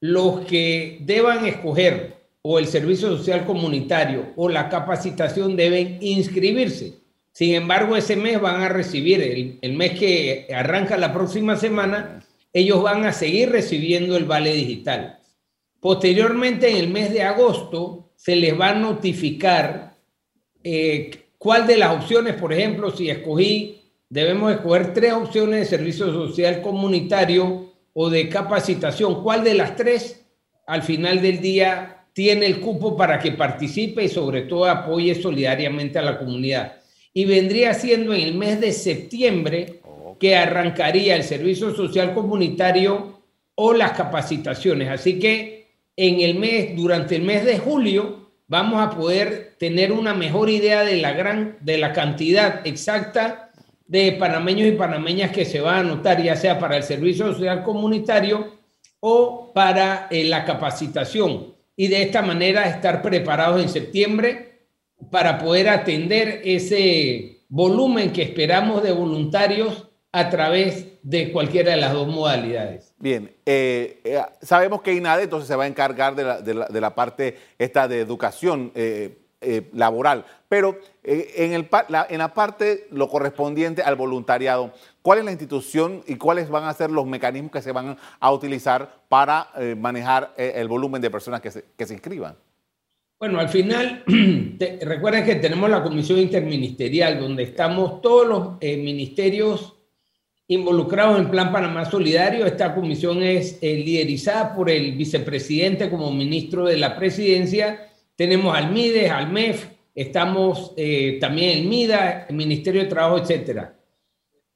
los 0.00 0.40
que 0.40 0.98
deban 1.02 1.46
escoger 1.46 2.14
o 2.42 2.58
el 2.58 2.66
servicio 2.66 3.08
social 3.16 3.46
comunitario 3.46 4.32
o 4.36 4.48
la 4.48 4.68
capacitación 4.68 5.56
deben 5.56 5.98
inscribirse. 6.00 6.98
Sin 7.32 7.54
embargo, 7.54 7.96
ese 7.96 8.14
mes 8.14 8.40
van 8.40 8.60
a 8.60 8.68
recibir, 8.68 9.20
el, 9.22 9.58
el 9.62 9.72
mes 9.72 9.98
que 9.98 10.46
arranca 10.54 10.96
la 10.96 11.12
próxima 11.12 11.56
semana, 11.56 12.22
ellos 12.54 12.80
van 12.82 13.04
a 13.04 13.12
seguir 13.12 13.50
recibiendo 13.50 14.16
el 14.16 14.24
vale 14.24 14.54
digital. 14.54 15.18
Posteriormente, 15.80 16.70
en 16.70 16.76
el 16.76 16.88
mes 16.88 17.12
de 17.12 17.22
agosto, 17.22 18.12
se 18.16 18.36
les 18.36 18.58
va 18.58 18.70
a 18.70 18.74
notificar 18.74 19.96
eh, 20.62 21.10
cuál 21.36 21.66
de 21.66 21.76
las 21.76 21.94
opciones, 21.94 22.34
por 22.36 22.52
ejemplo, 22.52 22.90
si 22.90 23.10
escogí, 23.10 23.82
debemos 24.08 24.52
escoger 24.52 24.94
tres 24.94 25.12
opciones 25.12 25.60
de 25.60 25.76
servicio 25.76 26.12
social 26.12 26.62
comunitario 26.62 27.72
o 27.92 28.08
de 28.08 28.28
capacitación, 28.28 29.22
cuál 29.22 29.42
de 29.42 29.54
las 29.54 29.74
tres 29.74 30.24
al 30.66 30.82
final 30.82 31.20
del 31.20 31.40
día 31.40 32.06
tiene 32.12 32.46
el 32.46 32.60
cupo 32.60 32.96
para 32.96 33.18
que 33.18 33.32
participe 33.32 34.04
y 34.04 34.08
sobre 34.08 34.42
todo 34.42 34.66
apoye 34.66 35.20
solidariamente 35.20 35.98
a 35.98 36.02
la 36.02 36.18
comunidad. 36.18 36.76
Y 37.12 37.24
vendría 37.24 37.74
siendo 37.74 38.14
en 38.14 38.20
el 38.20 38.34
mes 38.34 38.60
de 38.60 38.72
septiembre 38.72 39.80
que 40.24 40.36
arrancaría 40.36 41.16
el 41.16 41.22
servicio 41.22 41.76
social 41.76 42.14
comunitario 42.14 43.20
o 43.56 43.74
las 43.74 43.92
capacitaciones. 43.92 44.88
Así 44.88 45.18
que 45.18 45.68
en 45.94 46.22
el 46.22 46.38
mes, 46.38 46.74
durante 46.74 47.16
el 47.16 47.24
mes 47.24 47.44
de 47.44 47.58
julio, 47.58 48.30
vamos 48.46 48.80
a 48.80 48.88
poder 48.88 49.54
tener 49.58 49.92
una 49.92 50.14
mejor 50.14 50.48
idea 50.48 50.82
de 50.82 50.96
la 50.96 51.12
gran, 51.12 51.58
de 51.60 51.76
la 51.76 51.92
cantidad 51.92 52.66
exacta 52.66 53.50
de 53.86 54.12
panameños 54.12 54.66
y 54.66 54.72
panameñas 54.72 55.30
que 55.30 55.44
se 55.44 55.60
va 55.60 55.76
a 55.76 55.80
anotar, 55.80 56.22
ya 56.22 56.36
sea 56.36 56.58
para 56.58 56.78
el 56.78 56.84
servicio 56.84 57.30
social 57.34 57.62
comunitario 57.62 58.54
o 59.00 59.52
para 59.52 60.08
eh, 60.10 60.24
la 60.24 60.46
capacitación. 60.46 61.52
Y 61.76 61.88
de 61.88 62.00
esta 62.00 62.22
manera 62.22 62.66
estar 62.66 63.02
preparados 63.02 63.60
en 63.60 63.68
septiembre 63.68 64.68
para 65.10 65.38
poder 65.38 65.68
atender 65.68 66.40
ese 66.46 67.40
volumen 67.50 68.10
que 68.10 68.22
esperamos 68.22 68.82
de 68.82 68.92
voluntarios 68.92 69.90
a 70.14 70.30
través 70.30 70.86
de 71.02 71.32
cualquiera 71.32 71.72
de 71.72 71.76
las 71.76 71.92
dos 71.92 72.06
modalidades. 72.06 72.94
Bien, 73.00 73.32
eh, 73.44 74.00
eh, 74.04 74.22
sabemos 74.42 74.80
que 74.80 74.94
INADE 74.94 75.24
entonces 75.24 75.48
se 75.48 75.56
va 75.56 75.64
a 75.64 75.66
encargar 75.66 76.14
de 76.14 76.80
la, 76.80 76.94
parte 76.94 77.36
esta 77.58 77.88
de 77.88 77.98
educación 77.98 78.70
eh, 78.76 79.18
laboral, 79.72 80.24
pero 80.48 80.78
en, 81.02 81.52
el, 81.52 81.68
la, 81.88 82.06
en 82.08 82.18
la 82.18 82.32
parte 82.32 82.86
lo 82.92 83.08
correspondiente 83.08 83.82
al 83.82 83.96
voluntariado, 83.96 84.72
¿cuál 85.02 85.18
es 85.18 85.24
la 85.24 85.32
institución 85.32 86.04
y 86.06 86.14
cuáles 86.14 86.48
van 86.48 86.62
a 86.62 86.74
ser 86.74 86.92
los 86.92 87.06
mecanismos 87.06 87.50
que 87.50 87.60
se 87.60 87.72
van 87.72 87.98
a 88.20 88.32
utilizar 88.32 89.00
para 89.08 89.48
manejar 89.76 90.32
el 90.36 90.68
volumen 90.68 91.02
de 91.02 91.10
personas 91.10 91.40
que 91.40 91.50
se, 91.50 91.64
que 91.76 91.86
se 91.86 91.94
inscriban? 91.94 92.36
Bueno, 93.18 93.40
al 93.40 93.48
final, 93.48 94.04
recuerden 94.82 95.24
que 95.24 95.34
tenemos 95.34 95.68
la 95.68 95.82
comisión 95.82 96.20
interministerial 96.20 97.18
donde 97.18 97.42
estamos 97.42 98.00
todos 98.00 98.28
los 98.28 98.60
ministerios 98.60 99.73
involucrados 100.48 101.18
en 101.18 101.30
Plan 101.30 101.52
Panamá 101.52 101.84
Solidario. 101.84 102.46
Esta 102.46 102.74
comisión 102.74 103.22
es 103.22 103.58
eh, 103.60 103.74
liderizada 103.74 104.54
por 104.54 104.70
el 104.70 104.92
vicepresidente 104.92 105.90
como 105.90 106.12
ministro 106.12 106.66
de 106.66 106.76
la 106.76 106.96
presidencia. 106.96 107.88
Tenemos 108.16 108.56
al 108.56 108.70
MIDES, 108.70 109.10
al 109.10 109.30
MEF, 109.30 109.66
estamos 109.94 110.72
eh, 110.76 111.18
también 111.20 111.58
el 111.58 111.64
MIDA, 111.66 112.26
el 112.28 112.36
Ministerio 112.36 112.82
de 112.82 112.88
Trabajo, 112.88 113.18
etcétera. 113.18 113.76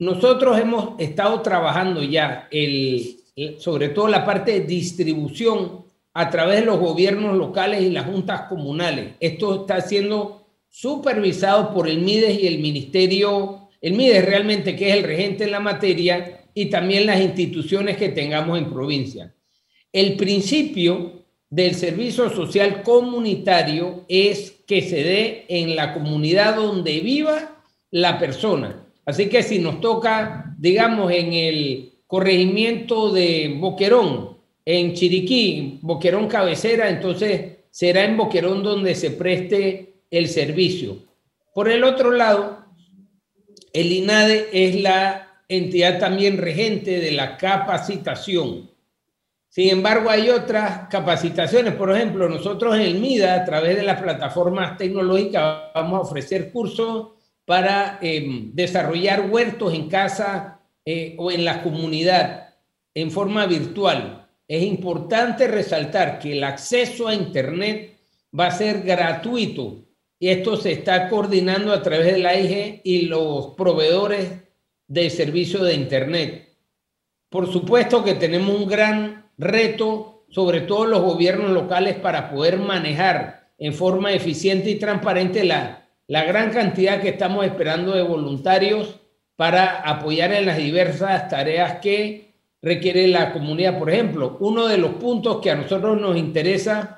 Nosotros 0.01 0.59
hemos 0.61 1.01
estado 1.01 1.41
trabajando 1.43 2.03
ya 2.05 2.47
el, 2.53 3.17
sobre 3.59 3.89
todo 3.89 4.07
la 4.07 4.25
parte 4.25 4.53
de 4.53 4.61
distribución 4.61 5.87
a 6.15 6.31
través 6.31 6.61
de 6.61 6.67
los 6.67 6.79
gobiernos 6.79 7.37
locales 7.37 7.83
y 7.83 7.91
las 7.91 8.07
juntas 8.07 8.43
comunales. 8.43 9.15
Esto 9.19 9.63
está 9.63 9.81
siendo 9.81 10.47
supervisado 10.69 11.73
por 11.73 11.89
el 11.89 11.99
MIDES 11.99 12.41
y 12.41 12.47
el 12.47 12.59
Ministerio 12.59 13.68
el 13.81 13.95
MIDE 13.95 14.23
realmente 14.23 14.75
que 14.75 14.91
es 14.91 14.97
el 14.97 15.05
regente 15.05 15.45
en 15.45 15.53
la 15.53 15.61
materia 15.61 16.41
y 16.55 16.67
también 16.67 17.07
las 17.07 17.21
instituciones 17.21 17.97
que 17.97 18.09
tengamos 18.09 18.59
en 18.59 18.73
provincia. 18.73 19.35
El 19.93 20.17
principio 20.17 21.25
del 21.51 21.75
servicio 21.75 22.29
social 22.31 22.83
comunitario 22.83 24.05
es 24.09 24.63
que 24.67 24.83
se 24.83 25.03
dé 25.03 25.45
en 25.49 25.77
la 25.77 25.95
comunidad 25.95 26.57
donde 26.57 27.01
viva 27.01 27.63
la 27.91 28.19
persona. 28.19 28.85
Así 29.07 29.29
que 29.29 29.43
si 29.43 29.59
nos 29.59 29.81
toca, 29.81 30.55
digamos, 30.59 31.11
en 31.13 31.33
el 31.33 31.93
corregimiento 32.07 33.11
de 33.11 33.57
Boquerón, 33.59 34.37
en 34.65 34.93
Chiriquí, 34.93 35.79
Boquerón 35.81 36.29
cabecera, 36.29 36.91
entonces 36.91 37.59
será 37.71 38.05
en 38.05 38.17
Boquerón 38.17 38.63
donde 38.63 38.95
se 38.95 39.13
preste 39.13 39.95
el 40.11 40.29
servicio. 40.29 40.99
Por 41.55 41.71
el 41.71 41.85
otro 41.85 42.11
lado, 42.11 42.67
el 43.73 43.93
INADE 43.93 44.49
es 44.53 44.81
la 44.81 45.43
entidad 45.49 45.99
también 45.99 46.39
regente 46.39 47.01
de 47.01 47.13
la 47.13 47.37
capacitación. 47.37 48.71
Sin 49.49 49.71
embargo, 49.71 50.11
hay 50.11 50.29
otras 50.31 50.89
capacitaciones. 50.89 51.75
Por 51.75 51.95
ejemplo, 51.95 52.29
nosotros 52.29 52.77
en 52.77 52.83
el 52.83 53.01
MIDA, 53.01 53.35
a 53.35 53.45
través 53.45 53.77
de 53.77 53.83
las 53.83 54.01
plataformas 54.01 54.77
tecnológicas, 54.77 55.73
vamos 55.75 55.99
a 55.99 56.03
ofrecer 56.03 56.53
cursos 56.53 57.09
para 57.45 57.99
em, 58.03 58.55
desarrollar 58.55 59.31
huertos 59.31 59.73
en 59.73 59.89
casa 59.89 60.61
eh, 60.85 61.17
o 61.19 61.31
en 61.31 61.45
la 61.45 61.63
comunidad 61.63 62.55
en 62.95 63.11
forma 63.11 63.47
virtual. 63.47 64.29
Es 64.47 64.63
importante 64.63 65.49
resaltar 65.49 66.19
que 66.19 66.33
el 66.33 66.45
acceso 66.45 67.09
a 67.09 67.15
Internet 67.15 67.97
va 68.39 68.49
a 68.49 68.51
ser 68.51 68.83
gratuito 68.83 69.88
y 70.19 70.29
esto 70.29 70.57
se 70.57 70.73
está 70.73 71.09
coordinando 71.09 71.73
a 71.73 71.83
través 71.83 72.15
de 72.15 72.19
la 72.19 72.35
y 72.39 73.03
los 73.03 73.55
proveedores 73.57 74.31
de 74.87 75.11
servicio 75.11 75.63
de 75.63 75.75
Internet. 75.75 76.49
Por 77.29 77.51
supuesto 77.53 78.03
que 78.03 78.15
tenemos 78.15 78.57
un 78.57 78.67
gran 78.67 79.31
reto, 79.37 80.25
sobre 80.31 80.63
todo 80.63 80.87
los 80.87 81.03
gobiernos 81.03 81.51
locales, 81.51 81.97
para 81.97 82.31
poder 82.31 82.59
manejar 82.59 83.51
en 83.59 83.75
forma 83.75 84.13
eficiente 84.13 84.71
y 84.71 84.79
transparente 84.79 85.45
la, 85.45 85.89
la 86.07 86.25
gran 86.25 86.51
cantidad 86.51 87.01
que 87.01 87.11
estamos 87.11 87.45
esperando 87.45 87.93
de 87.93 88.03
voluntarios 88.03 88.97
para 89.37 89.83
apoyar 89.83 90.33
en 90.33 90.47
las 90.47 90.57
diversas 90.57 91.29
tareas 91.29 91.79
que 91.81 92.35
requiere 92.61 93.07
la 93.07 93.33
comunidad. 93.33 93.79
Por 93.79 93.91
ejemplo, 93.91 94.37
uno 94.41 94.67
de 94.67 94.79
los 94.79 94.93
puntos 94.95 95.41
que 95.41 95.51
a 95.51 95.57
nosotros 95.57 96.01
nos 96.01 96.17
interesa 96.17 96.98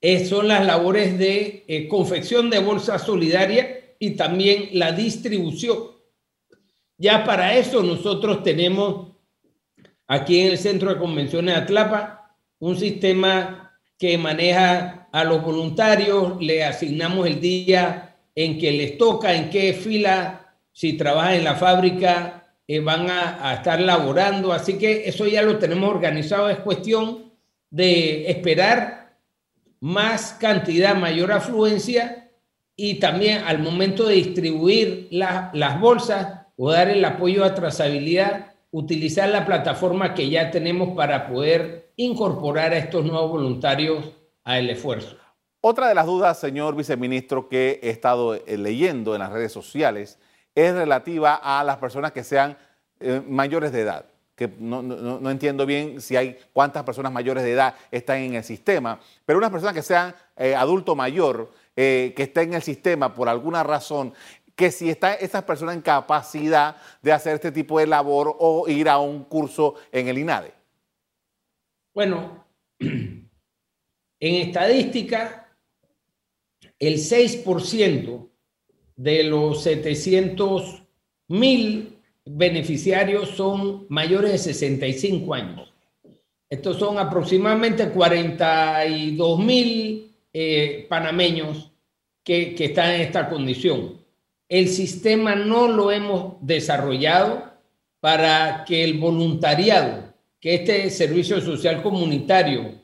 son 0.00 0.48
las 0.48 0.64
labores 0.64 1.18
de 1.18 1.64
eh, 1.66 1.88
confección 1.88 2.50
de 2.50 2.60
bolsa 2.60 2.98
solidaria 2.98 3.94
y 3.98 4.10
también 4.10 4.70
la 4.72 4.92
distribución. 4.92 5.78
Ya 6.96 7.24
para 7.24 7.56
eso 7.56 7.82
nosotros 7.82 8.42
tenemos 8.42 9.08
aquí 10.06 10.40
en 10.40 10.48
el 10.48 10.58
Centro 10.58 10.92
de 10.92 11.00
Convenciones 11.00 11.54
de 11.54 11.60
Atlapa 11.60 12.34
un 12.60 12.76
sistema 12.76 13.78
que 13.98 14.16
maneja 14.18 15.08
a 15.10 15.24
los 15.24 15.42
voluntarios, 15.42 16.40
le 16.40 16.64
asignamos 16.64 17.26
el 17.26 17.40
día 17.40 18.16
en 18.34 18.58
que 18.58 18.70
les 18.72 18.98
toca, 18.98 19.34
en 19.34 19.50
qué 19.50 19.72
fila, 19.72 20.54
si 20.72 20.92
trabajan 20.92 21.34
en 21.34 21.44
la 21.44 21.56
fábrica, 21.56 22.54
eh, 22.68 22.78
van 22.78 23.08
a 23.10 23.54
estar 23.54 23.80
laborando. 23.80 24.52
Así 24.52 24.78
que 24.78 25.08
eso 25.08 25.26
ya 25.26 25.42
lo 25.42 25.58
tenemos 25.58 25.90
organizado. 25.90 26.48
Es 26.48 26.58
cuestión 26.58 27.32
de 27.70 28.30
esperar 28.30 28.97
más 29.80 30.34
cantidad, 30.34 30.94
mayor 30.94 31.32
afluencia 31.32 32.30
y 32.76 33.00
también 33.00 33.42
al 33.44 33.58
momento 33.58 34.06
de 34.06 34.14
distribuir 34.14 35.08
las 35.10 35.80
bolsas 35.80 36.46
o 36.56 36.70
dar 36.70 36.88
el 36.88 37.04
apoyo 37.04 37.44
a 37.44 37.54
trazabilidad, 37.54 38.54
utilizar 38.70 39.28
la 39.28 39.46
plataforma 39.46 40.14
que 40.14 40.28
ya 40.28 40.50
tenemos 40.50 40.96
para 40.96 41.28
poder 41.28 41.92
incorporar 41.96 42.72
a 42.72 42.78
estos 42.78 43.04
nuevos 43.04 43.30
voluntarios 43.30 44.04
al 44.44 44.70
esfuerzo. 44.70 45.16
Otra 45.60 45.88
de 45.88 45.94
las 45.94 46.06
dudas, 46.06 46.38
señor 46.38 46.76
viceministro, 46.76 47.48
que 47.48 47.80
he 47.82 47.90
estado 47.90 48.34
eh, 48.34 48.56
leyendo 48.56 49.14
en 49.14 49.20
las 49.20 49.32
redes 49.32 49.52
sociales 49.52 50.18
es 50.54 50.74
relativa 50.74 51.34
a 51.34 51.64
las 51.64 51.78
personas 51.78 52.12
que 52.12 52.24
sean 52.24 52.56
eh, 53.00 53.22
mayores 53.26 53.72
de 53.72 53.80
edad 53.80 54.06
que 54.38 54.48
no, 54.60 55.28
entiendo 55.32 55.66
bien 55.66 56.00
si 56.00 56.14
hay 56.14 56.38
cuántas 56.52 56.84
personas 56.84 57.10
mayores 57.10 57.42
de 57.42 57.50
edad 57.50 57.74
están 57.90 58.18
en 58.18 58.36
el 58.36 58.44
sistema, 58.44 59.00
pero 59.26 59.36
unas 59.36 59.50
personas 59.50 59.74
que 59.74 59.82
sean 59.82 60.14
eh, 60.36 60.54
adulto 60.54 60.94
mayor, 60.94 61.50
eh, 61.74 62.12
que 62.16 62.22
estén 62.22 62.50
en 62.50 62.54
el 62.54 62.62
sistema 62.62 63.12
por 63.12 63.28
alguna 63.28 63.64
razón, 63.64 64.14
que 64.54 64.70
si 64.70 64.90
está 64.90 65.14
esas 65.14 65.42
personas 65.42 65.74
en 65.74 65.82
capacidad 65.82 66.76
de 67.02 67.10
hacer 67.10 67.34
este 67.34 67.50
tipo 67.50 67.80
de 67.80 67.88
labor 67.88 68.36
o 68.38 68.68
ir 68.68 68.88
a 68.88 68.98
un 68.98 69.24
curso 69.24 69.74
en 69.90 70.06
el 70.06 70.18
INADE. 70.18 70.52
Bueno, 71.92 72.44
en 72.78 73.26
estadística, 74.20 75.52
el 76.78 76.94
6% 76.94 78.28
de 78.94 79.24
los 79.24 79.64
700 79.64 80.84
mil 81.26 81.97
beneficiarios 82.30 83.30
son 83.30 83.86
mayores 83.88 84.32
de 84.32 84.38
65 84.38 85.34
años. 85.34 85.72
Estos 86.50 86.78
son 86.78 86.98
aproximadamente 86.98 87.90
42 87.90 89.38
mil 89.38 90.14
eh, 90.32 90.86
panameños 90.88 91.70
que, 92.24 92.54
están 92.58 92.92
en 92.92 93.00
esta 93.02 93.28
condición. 93.28 93.98
El 94.48 94.68
sistema 94.68 95.34
no 95.34 95.68
lo 95.68 95.90
hemos 95.90 96.34
desarrollado 96.40 97.44
para 98.00 98.64
que 98.66 98.84
el 98.84 98.98
voluntariado, 98.98 100.14
que 100.40 100.54
este 100.54 100.90
servicio 100.90 101.40
social 101.40 101.82
comunitario, 101.82 102.74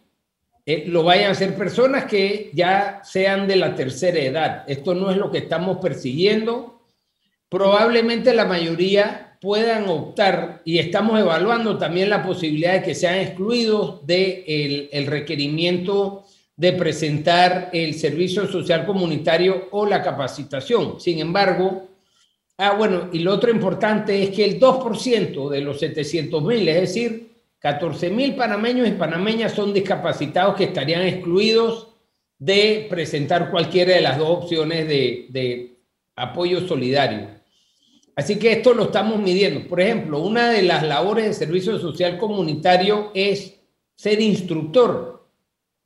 eh, 0.66 0.84
lo 0.86 1.02
vayan 1.04 1.28
a 1.28 1.32
hacer 1.32 1.54
personas 1.54 2.04
que 2.04 2.50
ya 2.54 3.00
sean 3.04 3.46
de 3.46 3.56
la 3.56 3.74
tercera 3.74 4.18
edad. 4.18 4.64
Esto 4.66 4.94
no 4.94 5.10
es 5.10 5.16
lo 5.16 5.30
que 5.30 5.38
estamos 5.38 5.78
persiguiendo. 5.78 6.82
Probablemente 7.48 8.34
la 8.34 8.46
mayoría 8.46 9.23
puedan 9.44 9.90
optar 9.90 10.62
y 10.64 10.78
estamos 10.78 11.20
evaluando 11.20 11.76
también 11.76 12.08
la 12.08 12.22
posibilidad 12.22 12.72
de 12.72 12.82
que 12.82 12.94
sean 12.94 13.16
excluidos 13.16 14.04
del 14.06 14.88
el 14.90 15.06
requerimiento 15.06 16.24
de 16.56 16.72
presentar 16.72 17.68
el 17.74 17.92
servicio 17.92 18.46
social 18.46 18.86
comunitario 18.86 19.68
o 19.72 19.84
la 19.84 20.02
capacitación. 20.02 20.98
Sin 20.98 21.18
embargo, 21.18 21.88
ah, 22.56 22.72
bueno, 22.72 23.10
y 23.12 23.18
lo 23.18 23.34
otro 23.34 23.50
importante 23.50 24.22
es 24.22 24.30
que 24.30 24.46
el 24.46 24.58
2% 24.58 25.50
de 25.50 25.60
los 25.60 25.78
700 25.78 26.42
mil, 26.42 26.66
es 26.66 26.80
decir, 26.80 27.28
14 27.58 28.08
mil 28.08 28.36
panameños 28.36 28.88
y 28.88 28.92
panameñas 28.92 29.52
son 29.52 29.74
discapacitados 29.74 30.56
que 30.56 30.64
estarían 30.64 31.02
excluidos 31.02 31.88
de 32.38 32.86
presentar 32.88 33.50
cualquiera 33.50 33.94
de 33.94 34.00
las 34.00 34.16
dos 34.16 34.30
opciones 34.30 34.88
de, 34.88 35.26
de 35.28 35.76
apoyo 36.16 36.66
solidario. 36.66 37.33
Así 38.16 38.38
que 38.38 38.52
esto 38.52 38.74
lo 38.74 38.84
estamos 38.84 39.18
midiendo. 39.18 39.66
Por 39.68 39.80
ejemplo, 39.80 40.20
una 40.20 40.50
de 40.50 40.62
las 40.62 40.82
labores 40.82 41.26
de 41.26 41.34
servicio 41.34 41.78
social 41.78 42.16
comunitario 42.18 43.10
es 43.14 43.54
ser 43.94 44.20
instructor 44.20 45.26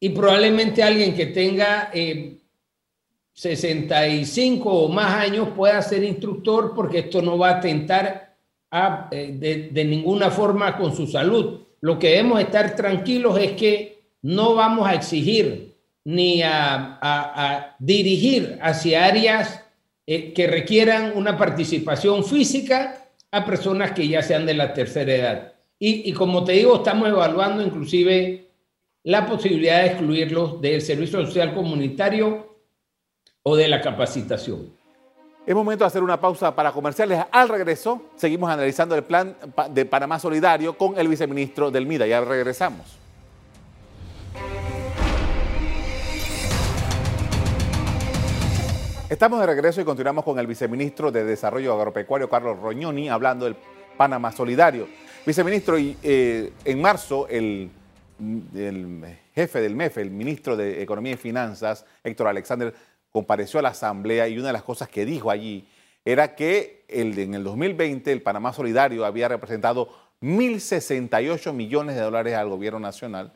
y 0.00 0.10
probablemente 0.10 0.82
alguien 0.82 1.14
que 1.14 1.26
tenga 1.26 1.90
65 3.32 4.68
eh, 4.68 4.72
o 4.72 4.88
más 4.88 5.14
años 5.14 5.48
pueda 5.56 5.80
ser 5.82 6.04
instructor 6.04 6.72
porque 6.74 7.00
esto 7.00 7.22
no 7.22 7.38
va 7.38 7.50
a 7.50 7.58
atentar 7.58 8.36
eh, 9.10 9.70
de, 9.72 9.84
ninguna 9.84 10.30
forma 10.30 10.76
con 10.76 10.94
su 10.94 11.06
salud. 11.06 11.60
Lo 11.80 11.98
que 11.98 12.08
debemos 12.10 12.40
estar 12.40 12.76
tranquilos 12.76 13.38
es 13.38 13.52
que 13.52 14.02
no 14.22 14.54
vamos 14.54 14.86
a 14.86 14.94
exigir 14.94 15.74
ni 16.04 16.42
a, 16.42 17.76
dirigir 17.78 18.58
hacia 18.60 19.06
áreas 19.06 19.64
eh, 20.10 20.32
que 20.32 20.46
requieran 20.46 21.12
una 21.16 21.36
participación 21.36 22.24
física 22.24 23.10
a 23.30 23.44
personas 23.44 23.92
que 23.92 24.08
ya 24.08 24.22
sean 24.22 24.46
de 24.46 24.54
la 24.54 24.72
tercera 24.72 25.12
edad. 25.12 25.52
Y, 25.78 26.08
y 26.08 26.14
como 26.14 26.44
te 26.44 26.52
digo, 26.52 26.76
estamos 26.76 27.10
evaluando 27.10 27.62
inclusive 27.62 28.48
la 29.02 29.26
posibilidad 29.26 29.82
de 29.82 29.88
excluirlos 29.88 30.62
del 30.62 30.80
servicio 30.80 31.26
social 31.26 31.52
comunitario 31.52 32.56
o 33.42 33.54
de 33.54 33.68
la 33.68 33.82
capacitación. 33.82 34.72
Es 35.44 35.54
momento 35.54 35.84
de 35.84 35.88
hacer 35.88 36.02
una 36.02 36.18
pausa 36.18 36.56
para 36.56 36.72
comerciales. 36.72 37.22
Al 37.30 37.50
regreso, 37.50 38.04
seguimos 38.16 38.48
analizando 38.48 38.94
el 38.94 39.04
plan 39.04 39.36
de 39.68 39.84
Panamá 39.84 40.18
Solidario 40.18 40.72
con 40.78 40.98
el 40.98 41.06
viceministro 41.06 41.70
del 41.70 41.84
MIDA. 41.84 42.06
Ya 42.06 42.22
regresamos. 42.22 42.96
Estamos 49.10 49.40
de 49.40 49.46
regreso 49.46 49.80
y 49.80 49.84
continuamos 49.84 50.22
con 50.22 50.38
el 50.38 50.46
viceministro 50.46 51.10
de 51.10 51.24
Desarrollo 51.24 51.72
Agropecuario, 51.72 52.28
Carlos 52.28 52.58
Roñoni, 52.60 53.08
hablando 53.08 53.46
del 53.46 53.56
Panamá 53.96 54.30
Solidario. 54.32 54.86
Viceministro, 55.24 55.76
eh, 55.78 56.52
en 56.62 56.80
marzo 56.82 57.26
el 57.26 57.70
jefe 59.34 59.62
del 59.62 59.74
MEF, 59.74 59.96
el 59.96 60.10
ministro 60.10 60.58
de 60.58 60.82
Economía 60.82 61.14
y 61.14 61.16
Finanzas, 61.16 61.86
Héctor 62.04 62.26
Alexander, 62.26 62.74
compareció 63.10 63.60
a 63.60 63.62
la 63.62 63.70
Asamblea 63.70 64.28
y 64.28 64.36
una 64.36 64.48
de 64.48 64.52
las 64.52 64.62
cosas 64.62 64.90
que 64.90 65.06
dijo 65.06 65.30
allí 65.30 65.66
era 66.04 66.34
que 66.34 66.84
el, 66.86 67.18
en 67.18 67.32
el 67.32 67.44
2020 67.44 68.12
el 68.12 68.20
Panamá 68.20 68.52
Solidario 68.52 69.06
había 69.06 69.28
representado 69.28 69.88
1.068 70.20 71.54
millones 71.54 71.96
de 71.96 72.02
dólares 72.02 72.34
al 72.34 72.50
gobierno 72.50 72.80
nacional, 72.80 73.32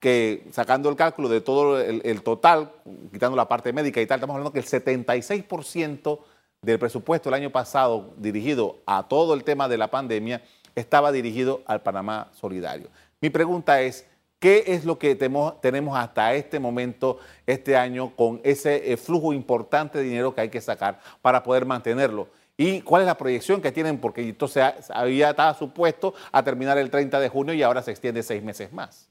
que 0.00 0.46
sacando 0.52 0.88
el 0.88 0.96
cálculo 0.96 1.28
de 1.28 1.40
todo 1.40 1.80
el, 1.80 2.22
total, 2.22 2.70
quitando 3.12 3.36
la 3.36 3.48
parte 3.48 3.72
médica 3.72 4.00
y 4.00 4.06
tal, 4.06 4.18
estamos 4.18 4.34
hablando 4.34 4.52
que 4.52 4.60
el 4.60 4.66
76% 4.66 6.18
del 6.62 6.78
presupuesto 6.78 7.28
el 7.28 7.34
año 7.34 7.50
pasado 7.50 8.14
dirigido 8.16 8.78
a 8.86 9.08
todo 9.08 9.34
el 9.34 9.44
tema 9.44 9.68
de 9.68 9.78
la 9.78 9.88
pandemia 9.88 10.42
estaba 10.74 11.10
dirigido 11.10 11.62
al 11.66 11.82
Panamá 11.82 12.30
Solidario. 12.32 12.88
Mi 13.20 13.30
pregunta 13.30 13.80
es, 13.80 14.06
¿qué 14.38 14.64
es 14.68 14.84
lo 14.84 14.98
que 14.98 15.16
tenemos 15.16 15.98
hasta 15.98 16.34
este 16.34 16.60
momento, 16.60 17.18
este 17.46 17.76
año, 17.76 18.14
con 18.14 18.40
ese 18.44 18.92
eh, 18.92 18.96
flujo 18.96 19.32
importante 19.32 19.98
de 19.98 20.04
dinero 20.04 20.34
que 20.34 20.42
hay 20.42 20.48
que 20.48 20.60
sacar 20.60 21.00
para 21.20 21.42
poder 21.42 21.64
mantenerlo? 21.66 22.28
¿Y 22.56 22.80
cuál 22.82 23.02
es 23.02 23.06
la 23.06 23.16
proyección 23.16 23.60
que 23.60 23.72
tienen? 23.72 23.98
Porque 23.98 24.20
entonces 24.20 24.64
había 24.90 25.30
estaba 25.30 25.54
supuesto 25.54 26.14
a 26.30 26.42
terminar 26.42 26.78
el 26.78 26.90
30 26.90 27.18
de 27.18 27.28
junio 27.28 27.54
y 27.54 27.62
ahora 27.62 27.82
se 27.82 27.90
extiende 27.90 28.22
seis 28.22 28.42
meses 28.42 28.72
más. 28.72 29.08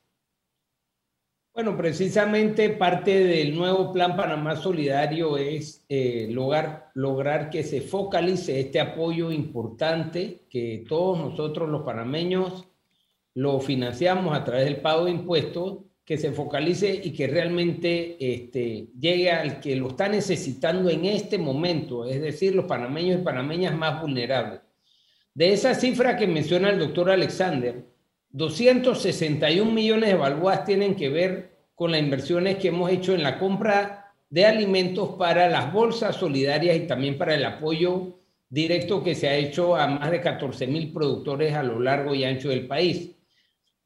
Bueno, 1.58 1.76
precisamente 1.76 2.70
parte 2.70 3.26
del 3.26 3.56
nuevo 3.56 3.92
Plan 3.92 4.16
Panamá 4.16 4.56
Solidario 4.58 5.38
es 5.38 5.84
eh, 5.90 6.28
lograr, 6.30 7.50
que 7.50 7.64
se 7.64 7.82
focalice 7.82 8.60
este 8.60 8.80
apoyo 8.80 9.32
importante 9.32 10.44
que 10.52 10.86
todos 10.88 11.18
nosotros 11.18 11.68
los 11.68 11.82
panameños 11.82 12.68
lo 13.34 13.60
financiamos 13.60 14.38
a 14.38 14.44
través 14.44 14.66
del 14.66 14.82
pago 14.82 15.06
de 15.06 15.12
impuestos, 15.14 15.80
que 16.06 16.20
se 16.20 16.32
focalice 16.32 17.02
y 17.04 17.12
que 17.12 17.26
realmente 17.26 18.18
este, 18.20 18.90
llegue 19.00 19.32
al 19.32 19.60
que 19.60 19.76
lo 19.76 19.88
está 19.88 20.08
necesitando 20.10 20.92
en 20.92 21.06
este 21.06 21.40
momento, 21.40 22.06
es 22.06 22.22
decir, 22.22 22.54
los 22.54 22.66
panameños 22.66 23.20
y 23.20 23.24
panameñas 23.24 23.76
más 23.76 24.00
vulnerables. 24.00 24.62
De 25.34 25.54
esa 25.54 25.74
cifra 25.74 26.18
que 26.18 26.28
menciona 26.28 26.70
el 26.70 26.78
doctor 26.78 27.10
Alexander, 27.10 27.84
261 28.30 29.72
millones 29.72 30.10
de 30.10 30.16
balboas 30.16 30.66
tienen 30.66 30.96
que 30.96 31.10
ver 31.10 31.58
con 31.76 31.92
las 31.92 32.02
inversiones 32.02 32.58
que 32.58 32.70
hemos 32.70 32.92
hecho 32.92 33.14
en 33.14 33.24
la 33.24 33.38
compra 33.40 34.14
de 34.30 34.46
alimentos 34.46 35.16
para 35.18 35.50
las 35.50 35.72
bolsas 35.72 36.16
solidarias 36.16 36.76
y 36.76 36.88
también 36.88 37.18
para 37.18 37.36
el 37.36 37.46
apoyo 37.46 38.18
directo 38.50 39.04
que 39.04 39.16
se 39.16 39.28
ha 39.30 39.36
hecho 39.36 39.76
a 39.76 39.88
más 39.88 40.12
de 40.12 40.22
14 40.22 40.68
mil 40.68 40.92
productores 40.92 41.54
a 41.54 41.64
lo 41.64 41.80
largo 41.80 42.14
y 42.16 42.24
ancho 42.24 42.50
del 42.50 42.68
país. 42.68 43.16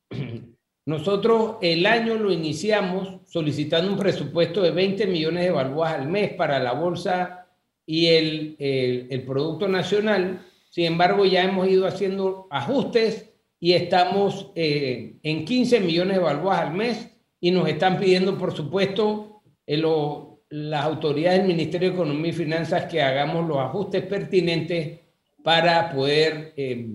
Nosotros 0.85 1.57
el 1.61 1.85
año 1.85 2.15
lo 2.15 2.31
iniciamos 2.31 3.21
solicitando 3.27 3.91
un 3.91 3.99
presupuesto 3.99 4.61
de 4.61 4.71
20 4.71 5.05
millones 5.07 5.43
de 5.43 5.51
balboas 5.51 5.93
al 5.93 6.07
mes 6.07 6.33
para 6.33 6.59
la 6.59 6.73
bolsa 6.73 7.47
y 7.85 8.07
el, 8.07 8.55
el, 8.57 9.23
Producto 9.23 9.67
Nacional. 9.67 10.41
Sin 10.69 10.85
embargo, 10.85 11.25
ya 11.25 11.43
hemos 11.43 11.67
ido 11.67 11.85
haciendo 11.85 12.47
ajustes 12.49 13.30
y 13.63 13.73
estamos 13.73 14.51
eh, 14.55 15.17
en 15.21 15.45
15 15.45 15.81
millones 15.81 16.17
de 16.17 16.23
balboas 16.23 16.61
al 16.61 16.73
mes 16.73 17.07
y 17.39 17.51
nos 17.51 17.69
están 17.69 17.99
pidiendo, 17.99 18.35
por 18.35 18.55
supuesto, 18.55 19.43
eh, 19.67 19.81
las 20.49 20.83
autoridades 20.83 21.39
del 21.39 21.47
Ministerio 21.47 21.89
de 21.89 21.95
Economía 21.95 22.31
y 22.31 22.33
Finanzas 22.33 22.85
que 22.85 23.03
hagamos 23.03 23.47
los 23.47 23.59
ajustes 23.59 24.03
pertinentes 24.03 24.99
para 25.43 25.91
poder 25.93 26.53
eh, 26.57 26.87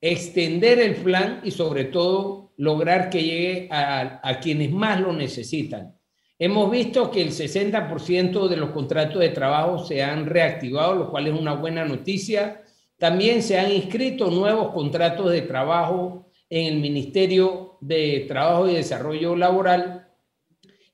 extender 0.00 0.80
el 0.80 0.96
plan 0.96 1.40
y 1.44 1.52
sobre 1.52 1.84
todo 1.84 2.52
lograr 2.56 3.08
que 3.08 3.22
llegue 3.22 3.68
a, 3.70 4.38
quienes 4.42 4.72
más 4.72 5.00
lo 5.00 5.12
necesitan. 5.12 5.96
Hemos 6.36 6.68
visto 6.68 7.12
que 7.12 7.22
el 7.22 7.30
60% 7.30 8.48
de 8.48 8.56
los 8.56 8.70
contratos 8.70 9.20
de 9.20 9.28
trabajo 9.28 9.78
se 9.84 10.02
han 10.02 10.26
reactivado, 10.26 10.96
lo 10.96 11.10
cual 11.12 11.28
es 11.28 11.38
una 11.38 11.54
buena 11.54 11.84
noticia. 11.84 12.61
También 13.02 13.42
se 13.42 13.58
han 13.58 13.72
inscrito 13.72 14.30
nuevos 14.30 14.72
contratos 14.72 15.32
de 15.32 15.42
trabajo 15.42 16.30
en 16.48 16.72
el 16.72 16.78
Ministerio 16.78 17.76
de 17.80 18.26
Trabajo 18.28 18.68
y 18.68 18.74
Desarrollo 18.74 19.34
Laboral. 19.34 20.06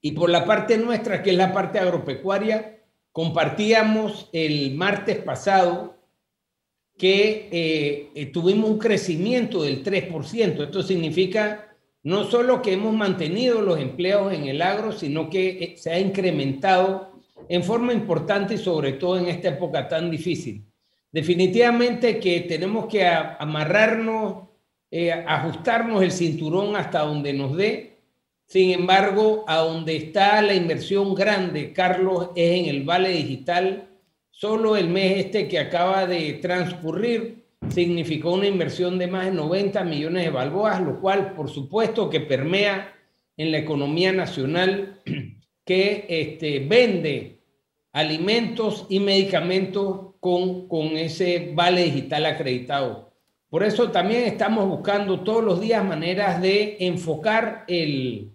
Y 0.00 0.12
por 0.12 0.30
la 0.30 0.46
parte 0.46 0.78
nuestra, 0.78 1.22
que 1.22 1.32
es 1.32 1.36
la 1.36 1.52
parte 1.52 1.78
agropecuaria, 1.78 2.82
compartíamos 3.12 4.30
el 4.32 4.74
martes 4.74 5.18
pasado 5.18 5.98
que 6.96 7.50
eh, 8.14 8.26
tuvimos 8.32 8.70
un 8.70 8.78
crecimiento 8.78 9.62
del 9.62 9.84
3%. 9.84 10.64
Esto 10.64 10.82
significa 10.82 11.76
no 12.04 12.24
solo 12.24 12.62
que 12.62 12.72
hemos 12.72 12.94
mantenido 12.94 13.60
los 13.60 13.78
empleos 13.78 14.32
en 14.32 14.46
el 14.46 14.62
agro, 14.62 14.92
sino 14.92 15.28
que 15.28 15.48
eh, 15.50 15.74
se 15.76 15.90
ha 15.90 16.00
incrementado 16.00 17.20
en 17.50 17.62
forma 17.62 17.92
importante 17.92 18.54
y 18.54 18.56
sobre 18.56 18.94
todo 18.94 19.18
en 19.18 19.26
esta 19.26 19.48
época 19.48 19.86
tan 19.86 20.10
difícil. 20.10 20.67
Definitivamente 21.10 22.18
que 22.18 22.40
tenemos 22.40 22.86
que 22.86 23.06
amarrarnos, 23.06 24.48
ajustarnos 25.26 26.02
el 26.02 26.12
cinturón 26.12 26.76
hasta 26.76 27.00
donde 27.00 27.32
nos 27.32 27.56
dé. 27.56 27.98
Sin 28.46 28.70
embargo, 28.70 29.44
a 29.46 29.56
donde 29.58 29.96
está 29.96 30.40
la 30.42 30.54
inversión 30.54 31.14
grande, 31.14 31.72
Carlos, 31.72 32.30
es 32.34 32.60
en 32.60 32.66
el 32.66 32.84
Vale 32.84 33.10
Digital 33.10 33.88
Solo 34.40 34.76
el 34.76 34.88
mes 34.88 35.26
este 35.26 35.48
que 35.48 35.58
acaba 35.58 36.06
de 36.06 36.34
transcurrir 36.34 37.42
significó 37.70 38.34
una 38.34 38.46
inversión 38.46 38.96
de 38.96 39.08
más 39.08 39.24
de 39.24 39.32
90 39.32 39.82
millones 39.82 40.22
de 40.22 40.30
balboas, 40.30 40.80
lo 40.80 41.00
cual 41.00 41.32
por 41.32 41.50
supuesto 41.50 42.08
que 42.08 42.20
permea 42.20 42.94
en 43.36 43.50
la 43.50 43.58
economía 43.58 44.12
nacional 44.12 45.02
que 45.64 46.06
este, 46.08 46.60
vende 46.60 47.40
alimentos 47.92 48.86
y 48.88 49.00
medicamentos 49.00 50.07
con, 50.20 50.68
con 50.68 50.96
ese 50.96 51.52
vale 51.54 51.84
digital 51.84 52.26
acreditado. 52.26 53.12
Por 53.50 53.62
eso 53.62 53.90
también 53.90 54.24
estamos 54.24 54.68
buscando 54.68 55.20
todos 55.20 55.42
los 55.42 55.60
días 55.60 55.84
maneras 55.84 56.40
de 56.42 56.76
enfocar 56.80 57.64
el, 57.66 58.32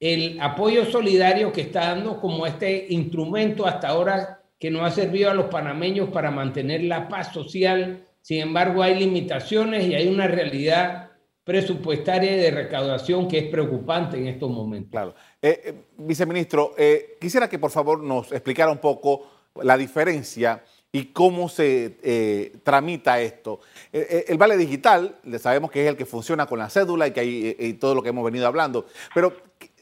el 0.00 0.40
apoyo 0.40 0.86
solidario 0.86 1.52
que 1.52 1.60
está 1.60 1.88
dando 1.88 2.18
como 2.18 2.46
este 2.46 2.86
instrumento 2.88 3.66
hasta 3.66 3.88
ahora 3.88 4.42
que 4.58 4.70
nos 4.70 4.82
ha 4.82 4.90
servido 4.90 5.30
a 5.30 5.34
los 5.34 5.46
panameños 5.46 6.08
para 6.10 6.30
mantener 6.30 6.82
la 6.84 7.08
paz 7.08 7.32
social. 7.32 8.06
Sin 8.22 8.40
embargo, 8.40 8.82
hay 8.82 8.98
limitaciones 8.98 9.86
y 9.86 9.94
hay 9.94 10.08
una 10.08 10.26
realidad 10.26 11.10
presupuestaria 11.44 12.36
de 12.36 12.50
recaudación 12.50 13.26
que 13.26 13.38
es 13.38 13.48
preocupante 13.48 14.16
en 14.16 14.28
estos 14.28 14.50
momentos. 14.50 14.90
Claro. 14.90 15.14
Eh, 15.40 15.62
eh, 15.64 15.74
viceministro, 15.98 16.74
eh, 16.78 17.16
quisiera 17.20 17.48
que 17.48 17.58
por 17.58 17.70
favor 17.70 18.02
nos 18.02 18.30
explicara 18.32 18.70
un 18.70 18.78
poco 18.78 19.26
la 19.62 19.76
diferencia 19.76 20.62
y 20.92 21.06
cómo 21.06 21.48
se 21.48 22.52
tramita 22.64 23.20
esto. 23.20 23.60
el 23.92 24.36
vale 24.38 24.56
digital, 24.56 25.16
sabemos 25.38 25.70
que 25.70 25.82
es 25.82 25.88
el 25.88 25.96
que 25.96 26.06
funciona 26.06 26.46
con 26.46 26.58
la 26.58 26.68
cédula 26.68 27.06
y 27.06 27.12
que 27.12 27.20
hay 27.20 27.72
todo 27.74 27.94
lo 27.94 28.02
que 28.02 28.08
hemos 28.08 28.24
venido 28.24 28.46
hablando, 28.46 28.86
pero 29.14 29.32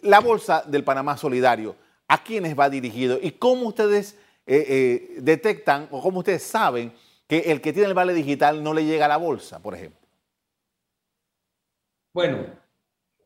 la 0.03 0.21
bolsa 0.21 0.62
del 0.66 0.85
Panamá 0.85 1.16
Solidario, 1.16 1.77
¿a 2.09 2.23
quiénes 2.23 2.59
va 2.59 2.68
dirigido 2.68 3.18
y 3.21 3.33
cómo 3.33 3.68
ustedes 3.68 4.18
detectan 4.47 5.88
o 5.90 6.03
cómo 6.03 6.18
ustedes 6.18 6.42
saben 6.42 6.92
que 7.29 7.53
el 7.53 7.61
que 7.61 7.73
tiene 7.73 7.88
el 7.88 7.94
vale 7.94 8.14
digital 8.14 8.62
no 8.62 8.75
le 8.75 8.85
llega 8.85 9.05
a 9.05 9.09
la 9.09 9.18
bolsa, 9.18 9.61
por 9.61 9.75
ejemplo? 9.75 9.99
Bueno, 12.14 12.47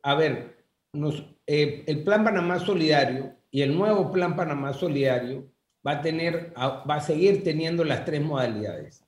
a 0.02 0.14
ver, 0.16 0.66
eh, 1.46 1.84
el 1.86 2.02
Plan 2.02 2.24
Panamá 2.24 2.58
Solidario 2.58 3.36
y 3.50 3.62
el 3.62 3.76
nuevo 3.76 4.10
Plan 4.10 4.34
Panamá 4.36 4.72
Solidario 4.74 5.46
va 5.86 5.92
a, 5.92 6.00
tener, 6.02 6.52
va 6.56 6.94
a 6.94 7.00
seguir 7.00 7.42
teniendo 7.42 7.84
las 7.84 8.04
tres 8.04 8.20
modalidades. 8.20 9.04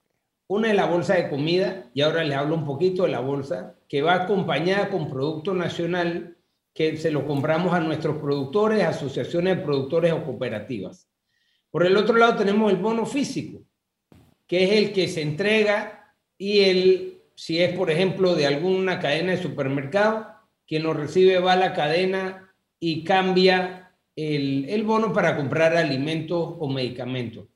Una 0.46 0.68
es 0.70 0.76
la 0.76 0.86
bolsa 0.86 1.14
de 1.14 1.28
comida, 1.28 1.90
y 1.94 2.02
ahora 2.02 2.24
les 2.24 2.36
hablo 2.36 2.54
un 2.54 2.66
poquito 2.66 3.04
de 3.04 3.10
la 3.10 3.20
bolsa, 3.20 3.76
que 3.88 4.02
va 4.02 4.14
acompañada 4.14 4.90
con 4.90 5.08
producto 5.08 5.54
nacional 5.54 6.36
que 6.74 6.96
se 6.96 7.10
lo 7.10 7.26
compramos 7.26 7.72
a 7.72 7.80
nuestros 7.80 8.18
productores, 8.18 8.82
asociaciones 8.82 9.56
de 9.56 9.62
productores 9.62 10.12
o 10.12 10.24
cooperativas. 10.24 11.08
Por 11.70 11.86
el 11.86 11.96
otro 11.96 12.16
lado 12.16 12.36
tenemos 12.36 12.70
el 12.70 12.78
bono 12.78 13.06
físico, 13.06 13.62
que 14.46 14.64
es 14.64 14.72
el 14.72 14.92
que 14.92 15.08
se 15.08 15.22
entrega 15.22 16.14
y 16.36 16.60
el 16.60 17.14
si 17.36 17.60
es, 17.60 17.76
por 17.76 17.90
ejemplo, 17.90 18.34
de 18.34 18.46
alguna 18.46 19.00
cadena 19.00 19.32
de 19.32 19.42
supermercado, 19.42 20.26
quien 20.66 20.84
lo 20.84 20.94
recibe 20.94 21.40
va 21.40 21.54
a 21.54 21.56
la 21.56 21.74
cadena 21.74 22.54
y 22.78 23.04
cambia 23.04 23.83
el, 24.16 24.82
bono 24.84 25.12
para 25.12 25.36
comprar 25.36 25.76
alimentos 25.76 26.56
o 26.58 26.68
medicamentos. 26.68 27.46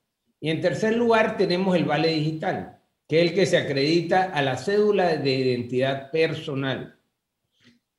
Y 0.41 0.51
en 0.51 0.61
tercer 0.61 0.97
lugar 0.97 1.37
tenemos 1.37 1.77
el 1.77 1.85
vale 1.85 2.09
digital, 2.09 2.81
que 3.07 3.23
es 3.23 3.31
el 3.31 3.35
que 3.35 3.47
se 3.47 3.59
acredita 3.59 4.25
a 4.25 4.43
la 4.43 4.57
cédula 4.57 5.17
de 5.17 5.35
identidad 5.35 6.11
personal. 6.11 6.99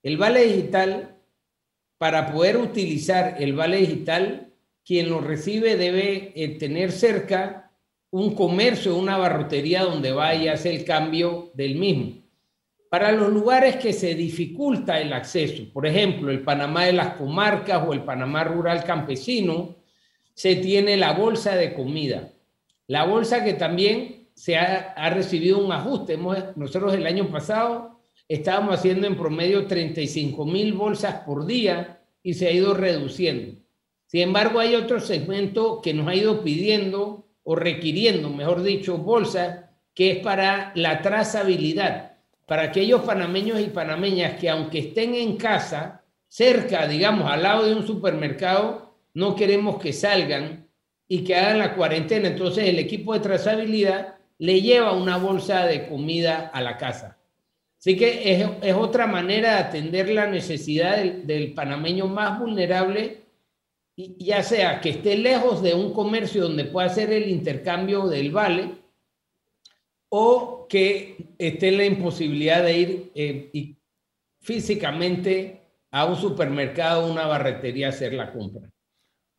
El 0.03 0.17
vale 0.17 0.45
digital, 0.45 1.17
para 1.97 2.31
poder 2.31 2.57
utilizar 2.57 3.35
el 3.39 3.53
vale 3.53 3.77
digital, 3.77 4.53
quien 4.85 5.09
lo 5.09 5.19
recibe 5.19 5.75
debe 5.75 6.31
eh, 6.35 6.57
tener 6.57 6.91
cerca 6.91 7.71
un 8.11 8.33
comercio, 8.33 8.95
una 8.95 9.17
barrotería 9.17 9.83
donde 9.83 10.11
vaya 10.11 10.51
a 10.51 10.53
hacer 10.55 10.73
el 10.73 10.85
cambio 10.85 11.51
del 11.53 11.75
mismo. 11.75 12.18
Para 12.89 13.11
los 13.11 13.29
lugares 13.29 13.75
que 13.75 13.93
se 13.93 14.15
dificulta 14.15 14.99
el 14.99 15.13
acceso, 15.13 15.63
por 15.71 15.85
ejemplo, 15.85 16.31
el 16.31 16.41
Panamá 16.41 16.85
de 16.85 16.93
las 16.93 17.13
comarcas 17.13 17.87
o 17.87 17.93
el 17.93 18.03
Panamá 18.03 18.43
rural 18.43 18.83
campesino, 18.83 19.75
se 20.33 20.55
tiene 20.55 20.97
la 20.97 21.13
bolsa 21.13 21.55
de 21.55 21.73
comida. 21.75 22.31
La 22.87 23.03
bolsa 23.05 23.43
que 23.43 23.53
también 23.53 24.29
se 24.33 24.57
ha, 24.57 25.09
recibido 25.09 25.59
un 25.63 25.71
ajuste. 25.71 26.17
nosotros 26.55 26.93
el 26.95 27.05
año 27.05 27.29
pasado 27.29 27.99
estábamos 28.27 28.75
haciendo 28.75 29.05
en 29.05 29.17
promedio 29.17 29.67
35 29.67 30.45
mil 30.45 30.73
bolsas 30.73 31.21
por 31.25 31.45
día 31.45 32.01
y 32.23 32.33
se 32.33 32.47
ha 32.47 32.51
ido 32.51 32.73
reduciendo. 32.73 33.59
Sin 34.07 34.21
embargo, 34.21 34.59
hay 34.59 34.73
otro 34.73 34.99
segmento 34.99 35.81
que 35.81 35.93
nos 35.93 36.07
ha 36.07 36.15
ido 36.15 36.41
pidiendo 36.41 37.27
o 37.43 37.55
requiriendo, 37.55 38.29
mejor 38.29 38.63
dicho, 38.63 38.97
bolsa, 38.97 39.71
que 39.93 40.11
es 40.11 40.17
para 40.19 40.71
la 40.73 41.01
trazabilidad, 41.01 42.08
para 42.49 42.63
aquellos 42.63 43.01
panameños 43.03 43.61
y 43.61 43.67
panameñas 43.67 44.39
que 44.39 44.49
aunque 44.49 44.79
estén 44.79 45.15
en 45.15 45.37
casa, 45.37 46.03
cerca, 46.27 46.87
digamos, 46.87 47.31
al 47.31 47.43
lado 47.43 47.65
de 47.65 47.75
un 47.75 47.87
supermercado, 47.87 48.95
no 49.13 49.35
queremos 49.35 49.81
que 49.81 49.93
salgan 49.93 50.67
y 51.07 51.23
que 51.23 51.35
hagan 51.35 51.59
la 51.59 51.75
cuarentena. 51.75 52.27
Entonces 52.27 52.67
el 52.67 52.79
equipo 52.79 53.13
de 53.13 53.19
trazabilidad 53.21 54.15
le 54.39 54.61
lleva 54.61 54.93
una 54.93 55.17
bolsa 55.17 55.65
de 55.65 55.87
comida 55.87 56.49
a 56.53 56.61
la 56.61 56.75
casa. 56.75 57.17
Así 57.77 57.95
que 57.95 58.59
es, 58.61 58.75
otra 58.75 59.07
manera 59.07 59.53
de 59.53 59.59
atender 59.59 60.09
la 60.09 60.27
necesidad 60.27 60.97
del, 60.97 61.25
del 61.25 61.53
panameño 61.53 62.07
más 62.07 62.39
vulnerable 62.39 63.29
ya 64.17 64.43
sea 64.43 64.79
que 64.79 64.89
esté 64.89 65.17
lejos 65.17 65.61
de 65.61 65.73
un 65.73 65.93
comercio 65.93 66.43
donde 66.43 66.65
pueda 66.65 66.87
hacer 66.87 67.11
el 67.11 67.29
intercambio 67.29 68.07
del 68.07 68.31
vale 68.31 68.71
o 70.09 70.67
que 70.67 71.35
esté 71.37 71.71
la 71.71 71.85
imposibilidad 71.85 72.63
de 72.63 72.77
ir 72.77 73.11
eh, 73.15 73.75
físicamente 74.41 75.61
a 75.91 76.05
un 76.05 76.15
supermercado 76.15 77.05
o 77.05 77.11
una 77.11 77.27
barretería 77.27 77.87
a 77.87 77.89
hacer 77.89 78.13
la 78.13 78.31
compra. 78.31 78.69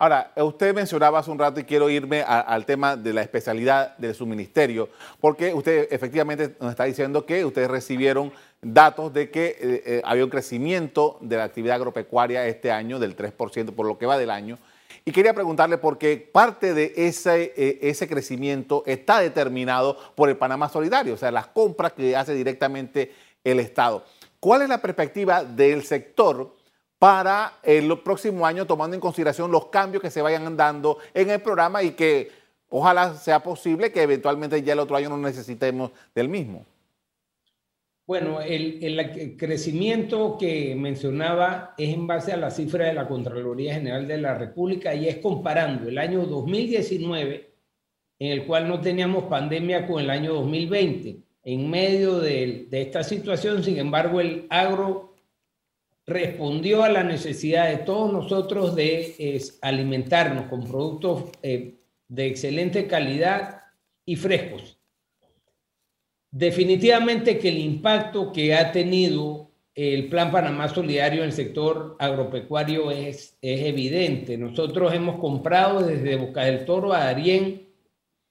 Ahora, 0.01 0.33
usted 0.35 0.73
mencionaba 0.73 1.19
hace 1.19 1.29
un 1.29 1.37
rato 1.37 1.59
y 1.59 1.63
quiero 1.63 1.87
irme 1.87 2.23
al 2.23 2.65
tema 2.65 2.97
de 2.97 3.13
la 3.13 3.21
especialidad 3.21 3.95
de 3.97 4.15
su 4.15 4.25
ministerio, 4.25 4.89
porque 5.19 5.53
usted 5.53 5.87
efectivamente 5.91 6.55
nos 6.59 6.71
está 6.71 6.85
diciendo 6.85 7.23
que 7.23 7.45
ustedes 7.45 7.69
recibieron 7.69 8.33
datos 8.63 9.13
de 9.13 9.29
que 9.29 9.45
eh, 9.45 9.83
eh, 9.85 10.01
había 10.03 10.23
un 10.23 10.31
crecimiento 10.31 11.19
de 11.21 11.37
la 11.37 11.43
actividad 11.43 11.75
agropecuaria 11.75 12.47
este 12.47 12.71
año 12.71 12.97
del 12.97 13.15
3% 13.15 13.75
por 13.75 13.85
lo 13.85 13.99
que 13.99 14.07
va 14.07 14.17
del 14.17 14.31
año. 14.31 14.57
Y 15.05 15.11
quería 15.11 15.33
preguntarle 15.33 15.77
porque 15.77 16.17
parte 16.17 16.73
de 16.73 16.93
ese, 16.95 17.53
eh, 17.55 17.79
ese 17.81 18.07
crecimiento 18.07 18.83
está 18.85 19.19
determinado 19.19 19.97
por 20.15 20.29
el 20.29 20.37
Panamá 20.37 20.69
Solidario, 20.69 21.13
o 21.13 21.17
sea, 21.17 21.31
las 21.31 21.47
compras 21.47 21.93
que 21.93 22.15
hace 22.15 22.33
directamente 22.33 23.13
el 23.43 23.59
Estado. 23.59 24.05
¿Cuál 24.39 24.63
es 24.63 24.69
la 24.69 24.81
perspectiva 24.81 25.43
del 25.43 25.83
sector? 25.83 26.61
para 27.01 27.53
el 27.63 27.97
próximo 28.01 28.45
año, 28.45 28.67
tomando 28.67 28.93
en 28.93 29.01
consideración 29.01 29.49
los 29.49 29.69
cambios 29.69 30.03
que 30.03 30.11
se 30.11 30.21
vayan 30.21 30.55
dando 30.55 30.99
en 31.15 31.31
el 31.31 31.41
programa 31.41 31.81
y 31.81 31.93
que 31.93 32.29
ojalá 32.69 33.15
sea 33.15 33.41
posible 33.41 33.91
que 33.91 34.03
eventualmente 34.03 34.61
ya 34.61 34.73
el 34.73 34.79
otro 34.79 34.95
año 34.95 35.09
no 35.09 35.17
necesitemos 35.17 35.89
del 36.13 36.29
mismo. 36.29 36.63
Bueno, 38.11 38.41
el, 38.41 39.37
crecimiento 39.37 40.35
que 40.37 40.75
mencionaba 40.75 41.73
es 41.77 41.93
en 41.93 42.07
base 42.07 42.33
a 42.33 42.37
la 42.37 42.51
cifra 42.51 42.87
de 42.87 42.93
la 42.93 43.07
Contraloría 43.07 43.75
General 43.75 44.05
de 44.05 44.17
la 44.17 44.33
República 44.33 44.93
y 44.93 45.07
es 45.07 45.19
comparando 45.19 45.87
el 45.87 45.97
año 45.97 46.25
2019, 46.25 47.53
en 48.19 48.31
el 48.33 48.45
cual 48.45 48.67
no 48.67 48.81
teníamos 48.81 49.29
pandemia, 49.29 49.87
con 49.87 50.03
el 50.03 50.09
año 50.09 50.33
2020. 50.33 51.21
En 51.45 51.69
medio 51.69 52.19
de, 52.19 52.67
de 52.69 52.81
esta 52.81 53.01
situación, 53.01 53.63
sin 53.63 53.77
embargo, 53.77 54.19
el 54.19 54.45
agro 54.49 55.15
respondió 56.05 56.83
a 56.83 56.89
la 56.89 57.03
necesidad 57.05 57.69
de 57.69 57.77
todos 57.77 58.11
nosotros 58.11 58.75
de 58.75 59.41
alimentarnos 59.61 60.47
con 60.47 60.65
productos 60.65 61.29
eh, 61.43 61.79
de 62.09 62.27
excelente 62.27 62.87
calidad 62.87 63.61
y 64.03 64.17
frescos. 64.17 64.80
Definitivamente 66.31 67.37
que 67.37 67.49
el 67.49 67.59
impacto 67.59 68.31
que 68.31 68.55
ha 68.55 68.71
tenido 68.71 69.51
el 69.75 70.09
Plan 70.09 70.31
Panamá 70.31 70.67
Solidario 70.69 71.21
en 71.21 71.27
el 71.27 71.33
sector 71.33 71.95
agropecuario 71.99 72.91
es, 72.91 73.37
es 73.41 73.61
evidente. 73.61 74.37
Nosotros 74.37 74.93
hemos 74.93 75.19
comprado 75.19 75.85
desde 75.85 76.15
Boca 76.15 76.43
del 76.43 76.65
Toro 76.65 76.93
a 76.93 77.05
Darién 77.05 77.67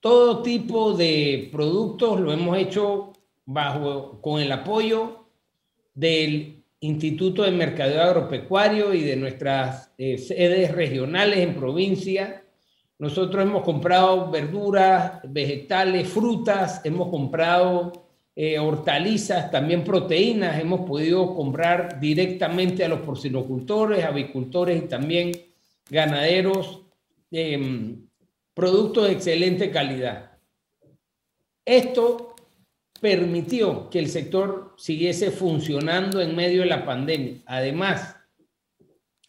todo 0.00 0.42
tipo 0.42 0.94
de 0.94 1.50
productos, 1.52 2.20
lo 2.20 2.32
hemos 2.32 2.56
hecho 2.56 3.12
bajo, 3.44 4.20
con 4.22 4.40
el 4.40 4.50
apoyo 4.50 5.26
del 5.94 6.64
Instituto 6.80 7.42
de 7.42 7.50
Mercadeo 7.50 8.00
Agropecuario 8.00 8.94
y 8.94 9.02
de 9.02 9.16
nuestras 9.16 9.92
eh, 9.98 10.16
sedes 10.16 10.72
regionales 10.72 11.40
en 11.40 11.54
provincia. 11.54 12.42
Nosotros 13.00 13.42
hemos 13.42 13.62
comprado 13.62 14.30
verduras, 14.30 15.20
vegetales, 15.24 16.06
frutas, 16.06 16.82
hemos 16.84 17.08
comprado 17.08 18.10
eh, 18.36 18.58
hortalizas, 18.58 19.50
también 19.50 19.84
proteínas, 19.84 20.60
hemos 20.60 20.82
podido 20.82 21.34
comprar 21.34 21.98
directamente 21.98 22.84
a 22.84 22.88
los 22.88 23.00
porcinocultores, 23.00 24.04
avicultores 24.04 24.82
y 24.82 24.86
también 24.86 25.32
ganaderos 25.88 26.82
em, 27.30 28.06
productos 28.52 29.06
de 29.06 29.12
excelente 29.12 29.70
calidad. 29.70 30.32
Esto 31.64 32.34
permitió 33.00 33.88
que 33.88 33.98
el 33.98 34.08
sector 34.10 34.74
siguiese 34.76 35.30
funcionando 35.30 36.20
en 36.20 36.36
medio 36.36 36.60
de 36.60 36.68
la 36.68 36.84
pandemia. 36.84 37.40
Además, 37.46 38.14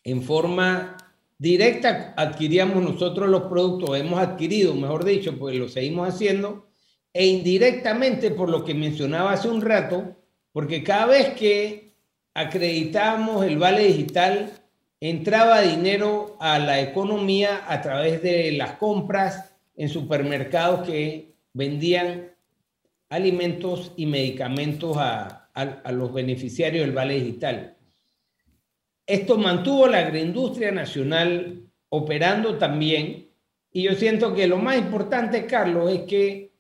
en 0.04 0.22
forma 0.22 0.98
directa 1.42 2.14
adquiríamos 2.18 2.84
nosotros 2.84 3.28
los 3.28 3.44
productos, 3.44 3.98
hemos 3.98 4.20
adquirido, 4.20 4.76
mejor 4.76 5.04
dicho, 5.04 5.40
pues 5.40 5.56
lo 5.56 5.68
seguimos 5.68 6.08
haciendo 6.08 6.68
e 7.12 7.26
indirectamente 7.26 8.30
por 8.30 8.48
lo 8.48 8.64
que 8.64 8.76
mencionaba 8.76 9.34
hace 9.34 9.50
un 9.50 9.60
rato, 9.60 10.16
porque 10.52 10.84
cada 10.84 11.08
vez 11.08 11.30
que 11.30 11.96
acreditábamos 12.36 13.44
el 13.44 13.58
vale 13.58 13.86
digital, 13.86 14.52
entraba 15.00 15.62
dinero 15.62 16.38
a 16.40 16.60
la 16.60 16.80
economía 16.80 17.64
a 17.68 17.82
través 17.82 18.22
de 18.22 18.52
las 18.52 18.74
compras 18.74 19.56
en 19.76 19.90
supermercados 19.90 20.88
que 20.88 21.34
vendían 21.54 22.36
alimentos 23.10 23.94
y 23.98 24.06
medicamentos 24.06 24.96
a, 25.00 25.50
los 25.92 26.14
beneficiarios 26.14 26.86
del 26.86 26.96
vale 26.96 27.16
digital. 27.16 27.78
Esto 29.06 29.38
mantuvo 29.38 29.88
la 29.88 30.00
agroindustria 30.00 30.72
nacional 30.72 31.64
operando 31.90 32.58
también 32.58 33.32
y 33.74 33.84
yo 33.84 33.96
siento 33.96 34.34
que 34.34 34.48
lo 34.48 34.58
más 34.58 34.78
importante, 34.78 35.46
Carlos, 35.46 35.92
es 35.92 36.02
que 36.02 36.52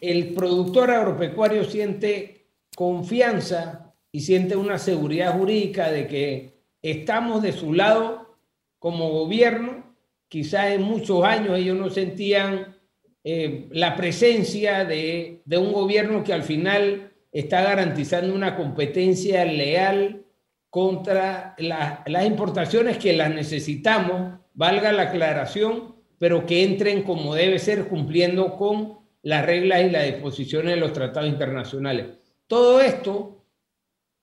el 0.00 0.32
productor 0.32 0.90
agropecuario 0.90 1.64
siente 1.64 2.46
confianza 2.76 3.92
y 4.12 4.20
siente 4.20 4.56
una 4.56 4.78
seguridad 4.78 5.36
jurídica 5.36 5.90
de 5.90 6.06
que 6.06 6.60
estamos 6.82 7.42
de 7.42 7.52
su 7.52 7.72
lado 7.72 8.38
como 8.78 9.10
gobierno. 9.10 9.94
Quizás 10.28 10.70
en 10.70 10.82
muchos 10.82 11.24
años 11.24 11.58
ellos 11.58 11.76
no 11.76 11.90
sentían 11.90 12.76
eh, 13.24 13.68
la 13.72 13.96
presencia 13.96 14.84
de, 14.84 15.42
un 15.46 15.72
gobierno 15.72 16.22
que 16.22 16.32
al 16.32 16.44
final 16.44 17.12
está 17.32 17.62
garantizando 17.62 18.34
una 18.34 18.56
competencia 18.56 19.44
leal 19.44 20.24
contra 20.70 21.56
las 21.58 22.26
importaciones 22.26 22.96
que 22.98 23.12
las 23.12 23.34
necesitamos, 23.34 24.38
valga 24.54 24.92
la 24.92 25.02
aclaración, 25.02 25.96
pero 26.18 26.46
que 26.46 26.64
entren 26.64 27.02
como 27.02 27.34
debe 27.34 27.58
ser 27.58 27.88
cumpliendo 27.88 28.56
con 28.56 29.00
las 29.22 29.44
reglas 29.44 29.82
y 29.82 29.90
las 29.90 30.06
disposiciones 30.06 30.74
de 30.74 30.80
los 30.80 30.92
tratados 30.92 31.28
internacionales. 31.28 32.06
Todo 32.46 32.80
esto 32.80 33.44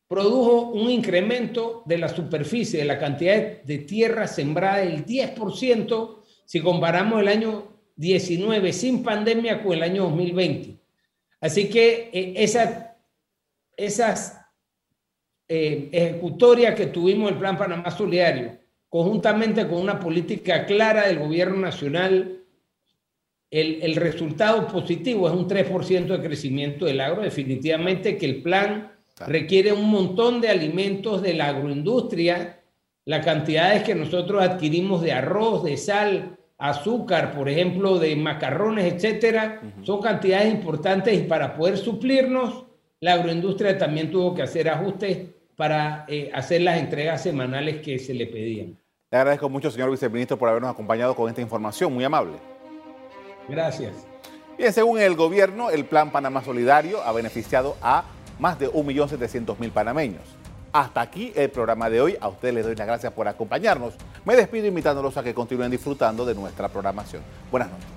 produjo 0.08 0.70
un 0.70 0.90
incremento 0.90 1.84
de 1.86 1.98
la 1.98 2.08
superficie, 2.08 2.80
de 2.80 2.86
la 2.86 2.98
cantidad 2.98 3.62
de 3.62 3.78
tierra 3.80 4.28
sembrada 4.28 4.78
del 4.78 5.06
10% 5.06 6.18
si 6.46 6.62
comparamos 6.62 7.22
el 7.22 7.28
año 7.28 7.78
19 7.98 8.72
sin 8.72 9.04
pandemia 9.04 9.62
con 9.62 9.74
el 9.74 9.84
año 9.84 10.04
2020. 10.04 10.78
Así 11.42 11.70
que 11.70 12.10
eh, 12.14 12.34
esa, 12.38 12.96
esas 13.76 14.37
eh, 15.50 15.90
ejecutorias 15.92 16.76
que 16.76 16.88
tuvimos 16.88 17.32
el 17.32 17.38
Plan 17.38 17.58
Panamá 17.58 17.90
Solidario, 17.92 18.58
conjuntamente 18.90 19.68
con 19.68 19.82
una 19.82 20.00
política 20.00 20.66
clara 20.66 21.08
del 21.08 21.20
gobierno 21.20 21.58
nacional, 21.58 22.44
el, 23.50 23.80
el 23.82 23.96
resultado 23.96 24.68
positivo 24.68 25.28
es 25.28 25.34
un 25.34 25.48
3% 25.48 26.06
de 26.06 26.22
crecimiento 26.22 26.86
del 26.86 27.00
agro. 27.00 27.22
Definitivamente 27.22 28.18
que 28.18 28.26
el 28.26 28.42
plan 28.42 28.92
requiere 29.26 29.72
un 29.72 29.90
montón 29.90 30.42
de 30.42 30.50
alimentos 30.50 31.22
de 31.22 31.34
la 31.34 31.48
agroindustria, 31.48 32.62
las 33.06 33.26
cantidades 33.26 33.84
que 33.84 33.96
nosotros 33.96 34.44
adquirimos 34.44 35.02
de 35.02 35.14
arroz, 35.14 35.64
de 35.64 35.78
sal, 35.78 36.38
azúcar, 36.58 37.34
por 37.34 37.48
ejemplo, 37.48 38.00
de 38.00 38.16
macarrones, 38.16 38.94
etcétera, 38.94 39.62
son 39.84 40.02
cantidades 40.02 40.54
importantes 40.54 41.18
y 41.18 41.24
para 41.24 41.56
poder 41.56 41.78
suplirnos, 41.78 42.66
la 43.00 43.14
agroindustria 43.14 43.78
también 43.78 44.12
tuvo 44.12 44.34
que 44.34 44.42
hacer 44.42 44.68
ajustes 44.70 45.20
para 45.58 46.06
eh, 46.08 46.32
hacer 46.34 46.62
las 46.62 46.78
entregas 46.78 47.24
semanales 47.24 47.82
que 47.82 48.00
se 48.00 48.14
le 48.14 48.28
pedían. 48.28 48.78
Le 49.12 49.18
agradezco 49.18 49.50
mucho, 49.50 49.70
señor 49.72 49.92
viceministro, 49.92 50.38
por 50.38 50.48
habernos 50.48 50.72
acompañado 50.72 51.16
con 51.16 51.28
esta 51.28 51.42
información, 51.42 51.94
muy 51.94 52.04
amable. 52.04 52.38
Gracias. 53.50 53.94
Bien, 54.58 54.72
según 54.72 55.00
el 55.00 55.16
gobierno, 55.16 55.70
el 55.72 55.86
Plan 55.86 56.12
Panamá 56.12 56.44
Solidario 56.44 57.02
ha 57.02 57.12
beneficiado 57.12 57.76
a 57.82 58.06
más 58.40 58.60
de 58.60 58.70
1.700.000 58.70 59.72
panameños. 59.72 60.22
Hasta 60.72 61.02
aquí 61.02 61.32
el 61.36 61.50
programa 61.50 61.90
de 61.90 62.02
hoy. 62.02 62.18
A 62.22 62.28
ustedes 62.28 62.54
les 62.54 62.66
doy 62.66 62.76
las 62.76 62.86
gracias 62.86 63.14
por 63.14 63.28
acompañarnos. 63.28 63.96
Me 64.26 64.36
despido 64.36 64.68
invitándolos 64.68 65.18
a 65.18 65.24
que 65.24 65.34
continúen 65.34 65.72
disfrutando 65.72 66.26
de 66.26 66.36
nuestra 66.36 66.68
programación. 66.68 67.24
Buenas 67.50 67.72
noches. 67.72 67.97